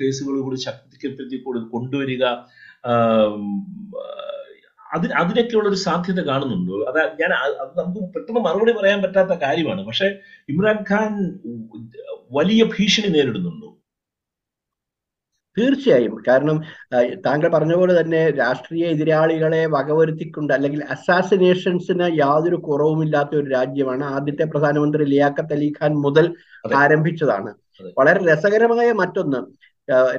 കേസുകൾ 0.00 0.40
കൂടി 0.46 0.58
ശക്തിപ്പെടുത്തി 0.68 1.38
കൊണ്ടുവരിക 1.74 2.24
അതിന് 4.94 5.12
അതിനൊക്കെയുള്ള 5.20 5.68
ഒരു 5.68 5.78
സാധ്യത 5.86 6.20
കാണുന്നുണ്ടോ. 6.26 6.74
അതാ 6.90 7.02
ഞാൻ 7.20 7.30
അത് 7.62 7.72
നമുക്ക് 7.80 8.00
പെട്ടെന്ന് 8.14 8.40
മറുപടി 8.40 8.72
പറയാൻ 8.72 8.98
പറ്റാത്ത 9.02 9.34
കാര്യമാണ്. 9.42 9.82
പക്ഷെ 9.86 10.08
ഇമ്രാൻഖാൻ 10.48 11.10
വലിയ 12.38 12.62
ഭീഷണി 12.74 13.08
നേരിടുന്നുണ്ടോ. 13.16 13.63
തീർച്ചയായും. 15.56 16.14
കാരണം 16.28 16.56
താങ്കൾ 17.26 17.48
പറഞ്ഞ 17.48 17.74
പോലെ 17.80 17.94
തന്നെ 18.00 18.22
രാഷ്ട്രീയ 18.42 18.84
എതിരാളികളെ 18.94 19.62
വകവരുത്തിക്കൊണ്ട് 19.74 20.52
അല്ലെങ്കിൽ 20.56 20.80
അസാസിനേഷൻസിന് 20.94 22.08
യാതൊരു 22.22 22.56
കുറവുമില്ലാത്ത 22.68 23.34
ഒരു 23.40 23.48
രാജ്യമാണ് 23.50 24.04
ആദ്യത്തെ 24.16 24.44
പ്രധാനമന്ത്രി 24.44 25.04
ലിയാഖത്ത് 25.04 25.56
അലി 25.58 25.70
ഖാൻ 25.78 25.94
മുതൽ 26.06 26.26
ആരംഭിച്ചതാണ്. 26.82 27.52
വളരെ 27.98 28.20
രസകരമായ 28.30 28.88
മറ്റൊന്ന് 29.02 29.40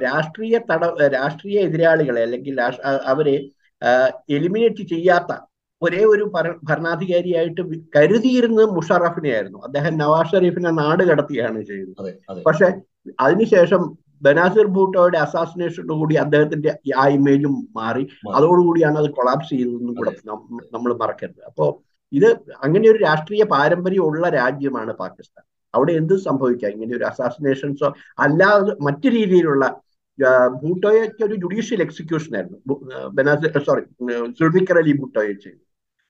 രാഷ്ട്രീയ 0.04 0.56
തട 0.70 0.84
രാഷ്ട്രീയ 1.14 1.60
എതിരാളികളെ 1.68 2.22
അല്ലെങ്കിൽ 2.22 2.56
അവരെ 3.12 3.36
എലിമിനേറ്റ് 4.36 4.82
ചെയ്യാത്ത 4.92 5.32
ഒരേ 5.82 6.02
ഒരു 6.04 6.24
ഭരണാധികാരിയായിട്ട് 6.68 7.62
കരുതിയിരുന്നത് 7.96 8.68
മുഷറഫിനെ 8.76 9.30
ആയിരുന്നു 9.34 9.58
അദ്ദേഹം 9.58 9.92
നവാസ് 9.98 10.32
ഷെരീഫിനെ 10.32 10.70
നാട് 10.70 11.02
കടത്തിയാണ് 11.04 11.62
ചെയ്യുന്നത്. 11.62 12.12
പക്ഷെ 12.46 12.68
അതിനുശേഷം 13.20 13.82
ബനാസിർ 14.22 14.66
ഭൂട്ടോയുടെ 14.66 15.18
അസാസിനേഷനോടുകൂടി 15.18 16.14
അദ്ദേഹത്തിന്റെ 16.14 16.70
ആ 16.98 17.08
ഇമേജും 17.08 17.68
മാറി. 17.76 18.04
അതോടുകൂടിയാണ് 18.34 18.98
അത് 18.98 19.10
കൊളാപ്സ് 19.10 19.50
ചെയ്തതെന്നും 19.50 19.94
കൂടെ 19.94 20.12
നമ്മൾ 20.74 20.94
മറക്കരുത്. 20.94 21.42
അപ്പോ 21.46 21.82
ഇത് 22.12 22.28
അങ്ങനെ 22.64 22.90
ഒരു 22.90 22.98
രാഷ്ട്രീയ 22.98 23.44
പാരമ്പര്യം 23.44 24.04
ഉള്ള 24.04 24.28
രാജ്യമാണ് 24.28 24.92
പാകിസ്ഥാൻ. 24.92 25.44
അവിടെ 25.74 25.92
എന്ത് 25.92 26.14
സംഭവിക്കാം? 26.18 26.70
ഇങ്ങനെ 26.70 26.96
ഒരു 26.96 27.04
അസാസിനേഷൻസോ 27.04 27.88
അല്ലാതെ 28.18 28.74
മറ്റു 28.82 29.08
രീതിയിലുള്ള 29.08 29.64
ഭൂട്ടോയ്ക്ക് 30.62 31.24
ഒരു 31.24 31.34
ജുഡീഷ്യൽ 31.34 31.80
എക്സിക്യൂഷൻ 31.82 32.36
ആയിരുന്നു. 32.36 32.74
ബനാസിർ 33.14 33.58
സോറി 33.66 33.82
സുൽഫിക്കർ 34.38 34.78
അലി 34.78 34.92
ഭൂട്ടോയെ 35.00 35.32
ചെയ്തു 35.32 35.62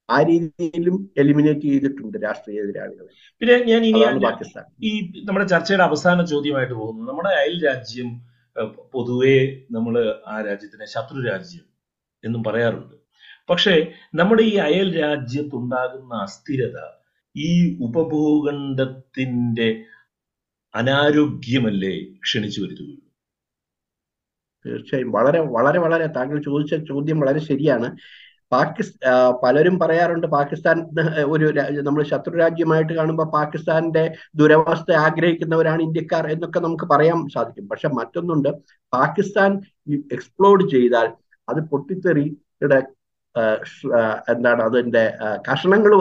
ആ 0.08 0.16
രീതിയിലും 0.22 0.96
എലിമിനേറ്റ് 1.18 1.66
ചെയ്തിട്ടുണ്ട് 1.68 2.16
രാഷ്ട്രീയ 2.24 2.64
എതിരാളികളെ. 2.64 3.10
പിന്നെ 3.40 3.54
ഞാൻ 3.70 3.82
ഇനി 3.84 4.02
പാകിസ്ഥാൻ 4.24 4.64
ഈ 4.88 4.90
നമ്മുടെ 5.24 5.46
ചർച്ചയുടെ 5.46 5.84
അവസാന 5.84 6.24
ചോദ്യമായിട്ട് 6.24 6.74
പോകുന്നു. 6.74 7.02
നമ്മുടെ 7.10 7.30
അയൽ 7.40 7.56
രാജ്യം 7.66 8.10
പൊതുവെ 8.94 9.38
നമ്മൾ 9.70 9.94
ആ 10.26 10.36
രാജ്യത്തിനെ 10.40 10.86
ശത്രു 10.86 11.20
രാജ്യം 11.30 11.64
എന്നും 12.24 12.44
പറയാറുണ്ട്. 12.44 12.94
പക്ഷേ 13.50 13.74
നമ്മുടെ 14.14 14.42
ഈ 14.42 14.54
അയൽ 14.68 14.88
രാജ്യത്തുണ്ടാകുന്ന 15.00 16.14
അസ്ഥിരത 16.26 16.78
ഈ 17.36 17.50
ഉപഭൂഖണ്ഡത്തിന്റെ 17.86 19.68
അനാരോഗ്യമല്ലേ 20.74 21.92
ക്ഷണിച്ചു 22.24 22.60
വരുത്തുകയുള്ളൂ? 22.62 23.02
തീർച്ചയായും. 24.64 25.10
വളരെ 25.12 25.40
വളരെ 25.56 25.78
വളരെ 25.78 26.06
താങ്കൾ 26.16 26.38
ചോദിച്ച 26.42 26.74
ചോദ്യം 26.88 27.20
വളരെ 27.20 27.40
ശരിയാണ്. 27.50 27.88
പാകിസ് 28.54 28.92
പലരും 29.42 29.76
പറയാറുണ്ട് 29.82 30.26
പാകിസ്ഥാൻ 30.34 30.76
ഒരു 31.34 31.46
നമ്മൾ 31.88 32.02
ശത്രു 32.12 32.34
രാജ്യമായിട്ട് 32.42 32.92
കാണുമ്പോൾ 32.98 33.28
പാകിസ്ഥാന്റെ 33.38 34.04
ദുരവസ്ഥ 34.40 34.90
ആഗ്രഹിക്കുന്നവരാണ് 35.06 35.80
ഇന്ത്യക്കാർ 35.86 36.26
എന്നൊക്കെ 36.34 36.60
നമുക്ക് 36.66 36.88
പറയാൻ 36.92 37.20
സാധിക്കും. 37.36 37.66
പക്ഷെ 37.72 37.88
മറ്റൊന്നുണ്ട് 37.98 38.50
പാകിസ്ഥാൻ 38.92 39.50
എക്സ്പ്ലോഡ് 40.16 40.66
ചെയ്താൽ 40.74 41.08
അത് 41.48 41.60
പൊട്ടിത്തെറിയുടെ 41.72 42.80
എന്താണ് 44.32 44.60
അതിന്റെ 44.66 45.02
കഷണങ്ങൾ 45.48 45.92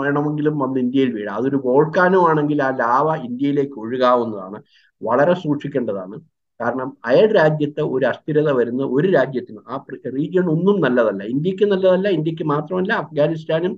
വേണമെങ്കിലും 0.00 0.54
വന്ന് 0.62 0.78
ഇന്ത്യയിൽ 0.84 1.10
വീഴാം. 1.16 1.38
അതൊരു 1.38 1.58
വോൾക്കാനോ 1.64 2.20
ആണെങ്കിൽ 2.30 2.58
ആ 2.66 2.68
ലാവ 2.82 3.08
ഇന്ത്യയിലേക്ക് 3.28 3.76
ഒഴുകാവുന്നതാണ് 3.84 4.58
വളരെ 5.02 5.34
സൂക്ഷിക്കേണ്ടതാണ്. 5.44 6.16
കാരണം 6.60 6.88
അയൽ 7.10 7.26
രാജ്യത്ത് 7.38 7.82
ഒരു 7.94 8.04
അസ്ഥിരത 8.10 8.48
വരുന്ന 8.58 8.82
ഒരു 8.96 9.08
രാജ്യത്തിന് 9.16 9.60
ആ 9.72 9.76
റീജിയൺ 10.18 10.46
ഒന്നും 10.54 10.76
നല്ലതല്ല. 10.84 11.22
ഇന്ത്യയ്ക്ക് 11.34 11.66
നല്ലതല്ല 11.72 12.08
ഇന്ത്യയ്ക്ക് 12.18 12.44
മാത്രമല്ല 12.54 12.92
അഫ്ഗാനിസ്ഥാനും 13.04 13.74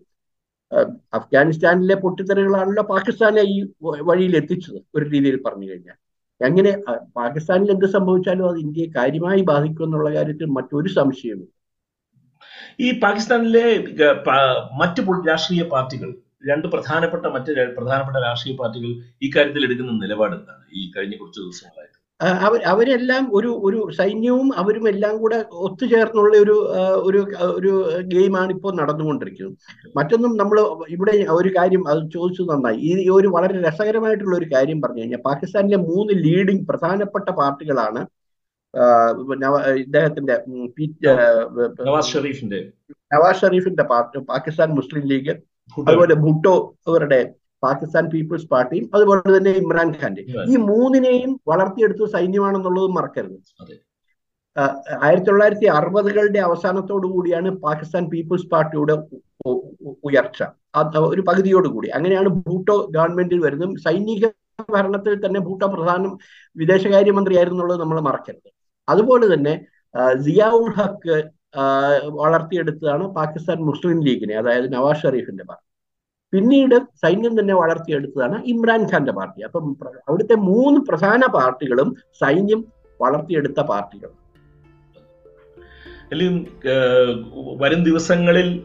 അഫ്ഗാനിസ്ഥാനിലെ 1.19 1.97
പൊട്ടിത്തെറികളാണല്ലോ 2.05 2.85
പാകിസ്ഥാനെ 2.93 3.43
ഈ 3.55 3.57
വഴിയിൽ 4.09 4.33
എത്തിച്ചത് 4.41 4.79
ഒരു 4.97 5.05
രീതിയിൽ 5.15 5.37
പറഞ്ഞു 5.47 5.67
കഴിഞ്ഞാൽ. 5.71 5.99
എങ്ങനെ 6.41 6.71
പാകിസ്ഥാനിൽ 7.19 7.69
എന്ത് 7.75 7.87
സംഭവിച്ചാലും 7.97 8.47
അത് 8.51 8.59
ഇന്ത്യയെ 8.65 8.89
കാര്യമായി 8.97 9.43
ബാധിക്കും 9.51 9.85
എന്നുള്ള 9.87 10.09
കാര്യത്തിൽ 10.17 10.49
മറ്റൊരു 10.59 10.89
സംശയമില്ല 10.99 11.53
ഈ 12.87 12.89
പാകിസ്ഥാനിലെ 13.05 13.67
മറ്റ് 14.81 15.01
രാഷ്ട്രീയ 15.31 15.65
പാർട്ടികൾ 15.75 16.11
രണ്ട് 16.51 16.67
പ്രധാനപ്പെട്ട 16.75 17.27
മറ്റ് 17.37 17.53
പ്രധാനപ്പെട്ട 17.79 18.19
രാഷ്ട്രീയ 18.29 18.55
പാർട്ടികൾ 18.61 18.91
ഈ 19.25 19.29
കാര്യത്തിൽ 19.37 19.65
എടുക്കുന്ന 19.69 19.95
നിലപാട് 20.05 20.35
എന്താണ് 20.39 20.65
ഈ 20.79 20.83
കഴിഞ്ഞ 20.97 21.15
കുറച്ച് 21.21 21.41
ദിവസങ്ങളായിട്ട്. 21.45 21.96
അവർ 22.21 22.61
അവരെല്ലാം 22.73 23.25
ഒരു 23.39 23.51
ഒരു 23.67 23.79
സൈന്യവും 23.97 24.47
അവരും 24.61 24.85
എല്ലാം 24.93 25.15
കൂടെ 25.23 25.39
ഒത്തുചേർന്നുള്ള 25.67 26.35
ഒരു 26.45 26.55
ഒരു 27.09 27.21
ഒരു 27.57 27.73
ഗെയിമാണ് 28.13 28.51
ഇപ്പോൾ 28.57 28.73
നടന്നുകൊണ്ടിരിക്കുന്നത്. 28.81 29.57
മറ്റൊന്നും 29.99 30.33
നമ്മൾ 30.41 30.59
ഇവിടെ 30.95 31.15
ഒരു 31.39 31.51
കാര്യം 31.59 31.83
അത് 31.93 32.01
ചോദിച്ചു 32.17 32.45
നന്നായി. 32.53 32.79
ഈ 32.89 33.09
ഒരു 33.19 33.31
വളരെ 33.37 33.57
രസകരമായിട്ടുള്ള 33.67 34.35
ഒരു 34.37 34.49
കാര്യം 34.55 34.81
പറഞ്ഞു 34.85 35.03
കഴിഞ്ഞാൽ 35.03 35.23
പാകിസ്ഥാനിലെ 35.31 35.81
മൂന്ന് 35.91 36.15
ലീഡിംഗ് 36.27 36.67
പ്രധാനപ്പെട്ട 36.71 37.29
പാർട്ടികളാണ് 37.41 38.03
ഇദ്ദേഹത്തിന്റെ 39.85 40.35
നവാസ് 41.87 42.11
ഷെറീഫിന്റെ 42.13 42.59
നവാസ് 43.15 43.41
ഷെറീഫിന്റെ 43.43 43.85
പാർട്ടി 43.93 44.21
പാകിസ്ഥാൻ 44.33 44.71
മുസ്ലിം 44.79 45.05
ലീഗ് 45.13 45.35
അതുപോലെ 45.77 46.15
ഭുട്ടോ 46.25 46.57
അവരുടെ 46.89 47.21
പാകിസ്ഥാൻ 47.63 48.05
പീപ്പിൾസ് 48.13 48.49
പാർട്ടിയും 48.53 48.87
അതുപോലെ 48.97 49.31
തന്നെ 49.37 49.53
ഇമ്രാൻഖാന്റെ 49.63 50.23
ഈ 50.53 50.57
മൂന്നിനെയും 50.71 51.33
വളർത്തിയെടുത്ത 51.51 52.09
സൈന്യമാണെന്നുള്ളത് 52.15 52.89
മറക്കരുത്. 52.97 53.39
ആയിരത്തി 55.07 55.29
തൊള്ളായിരത്തി 55.29 55.67
അറുപതുകളുടെ 55.79 56.41
അവസാനത്തോടു 56.49 57.07
കൂടിയാണ് 57.15 57.49
പാകിസ്ഥാൻ 57.65 58.05
പീപ്പിൾസ് 58.13 58.49
പാർട്ടിയുടെ 58.53 58.95
ഉയർച്ച. 60.09 60.43
ഒരു 61.13 61.23
പകുതിയോടുകൂടി 61.29 61.89
അങ്ങനെയാണ് 61.97 62.29
ഭൂട്ടോ 62.47 62.77
ഗവൺമെന്റിൽ 62.97 63.41
വരുന്നതും. 63.47 63.75
സൈനിക 63.87 64.25
ഭരണത്തിൽ 64.75 65.15
തന്നെ 65.25 65.41
ഭൂട്ടോ 65.47 65.67
പ്രധാനം 65.75 66.13
വിദേശകാര്യമന്ത്രിയായിരുന്നു 66.57 67.59
എന്നുള്ളത് 67.59 67.81
നമ്മൾ 67.83 67.99
മറക്കരുത്. 68.09 68.51
അതുപോലെ 68.89 69.27
തന്നെ 69.35 69.55
സിയാഉൾ 70.25 70.67
ഹക്ക് 70.79 71.17
വളർത്തിയെടുത്തതാണ് 72.23 73.05
പാകിസ്ഥാൻ 73.19 73.59
മുസ്ലിം 73.69 73.99
ലീഗിനെ 74.07 74.35
അതായത് 74.41 74.67
നവാസ് 74.75 75.03
ഷെറീഫിന്റെ 75.03 75.45
പാർട്ടി 75.51 75.66
പിന്നീട് 76.33 76.75
സൈന്യം 76.75 77.41
തന്നെ 77.41 77.55
വളർത്തിയെടുത്തതാണ് 77.55 78.43
ഇമ്രാൻഖാന്റെ 78.45 79.13
പാർട്ടി. 79.13 79.43
അപ്പം 79.43 79.77
അവിടുത്തെ 80.09 80.35
മൂന്ന് 80.35 80.81
പ്രധാന 80.81 81.21
പാർട്ടികളും 81.35 81.97
സൈന്യം 82.21 82.65
വളർത്തിയെടുത്ത 83.01 83.61
പാർട്ടികൾ. 83.61 84.11
വരും 87.63 87.85
ദിവസങ്ങളിൽ 87.85 88.65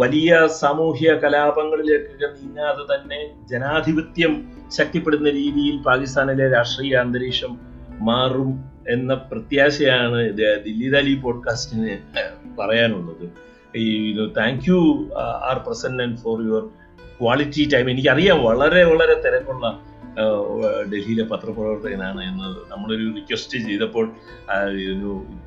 വലിയ 0.00 0.46
സാമൂഹ്യ 0.60 1.10
കലാപങ്ങളിലേക്കൊക്കെ 1.12 2.26
നീങ്ങാതെ 2.26 2.84
തന്നെ 2.94 3.20
ജനാധിപത്യം 3.50 4.32
ശക്തിപ്പെടുന്ന 4.76 5.30
രീതിയിൽ 5.30 5.76
പാകിസ്ഥാനിലെ 5.82 6.48
രാഷ്ട്രീയ 6.52 6.96
അന്തരീക്ഷം 6.96 7.52
മാറും 8.00 8.50
എന്ന 8.88 9.14
പ്രത്യാശയാണ് 9.14 10.20
ദില്ലി 10.64 10.88
ദാലി 10.90 11.14
പോഡ്കാസ്റ്റിന് 11.14 11.94
പറയാനുള്ളത്. 12.58 13.47
ഈ 13.76 14.16
thank 14.36 14.70
you 14.70 15.08
are 15.18 15.58
present 15.66 16.16
for 16.16 16.46
your 16.46 16.62
quality 17.20 17.70
time 17.74 17.90
എനിക്കറിയാം 17.90 18.42
വളരെ 18.42 18.84
വളരെ 18.84 19.14
തിരക്കുള്ള 19.14 19.80
ഡൽഹിയിലെ 20.88 21.24
പത്രപ്രവർത്തകനാണ് 21.24 22.22
എന്ന് 22.22 22.70
നമ്മളൊരു 22.70 23.14
റിക്വസ്റ്റ് 23.14 23.58
ചെയ്തപ്പോൾ 23.58 24.10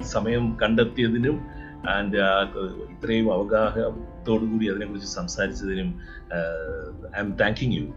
സമയം 0.01 0.57
കണ്ടെത്തിയതിനും 0.61 1.47
ആൻഡ് 1.89 2.17
ഇത്രയും 2.93 3.33
അവഗാഹത്തോടു 3.33 4.45
കൂടി 4.45 4.65
അതിനെക്കുറിച്ച് 4.67 5.07
സംസാരിച്ചതിനും 5.07 6.01
I 7.15 7.19
am 7.19 7.31
thanking 7.31 7.73
you 7.73 7.93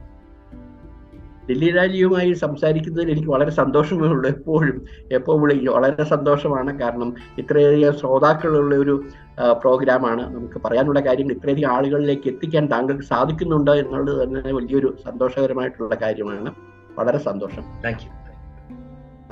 Lilly 1.51 1.71
രാജിയുമായി 1.71 2.33
സംസാരിക്കുന്നതിൽ 2.33 3.11
എനിക്ക് 3.11 3.29
വളരെ 3.29 3.51
സന്തോഷമേ 3.51 4.09
ഉള്ളൂ 4.09 4.31
എപ്പോഴും 4.31 4.85
എപ്പോൾ 5.13 5.41
വിളിക്കും 5.41 5.73
വളരെ 5.75 6.05
സന്തോഷമാണ്. 6.05 6.81
കാരണം 6.81 7.15
ഇത്രയധികം 7.39 7.99
ശ്രോതാക്കളുള്ള 7.99 8.75
ഒരു 8.75 9.05
പ്രോഗ്രാമാണ്. 9.53 10.35
നമുക്ക് 10.35 10.61
പറയാനുള്ള 10.65 11.01
കാര്യങ്ങൾ 11.01 11.35
ഇത്രയധികം 11.35 11.73
ആളുകളിലേക്ക് 11.73 12.29
എത്തിക്കാൻ 12.29 12.67
താങ്കൾക്ക് 12.67 13.05
സാധിക്കുന്നുണ്ട് 13.05 13.71
എന്നുള്ളത് 13.71 14.23
തന്നെ 14.23 14.53
വലിയൊരു 14.53 14.97
സന്തോഷകരമായിട്ടുള്ള 15.05 15.95
കാര്യമാണ്. 15.95 16.55
വളരെ 16.99 17.19
സന്തോഷം. 17.19 17.63
താങ്ക് 17.85 18.01
യു 18.05 18.11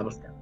നമസ്കാരം. 0.02 0.32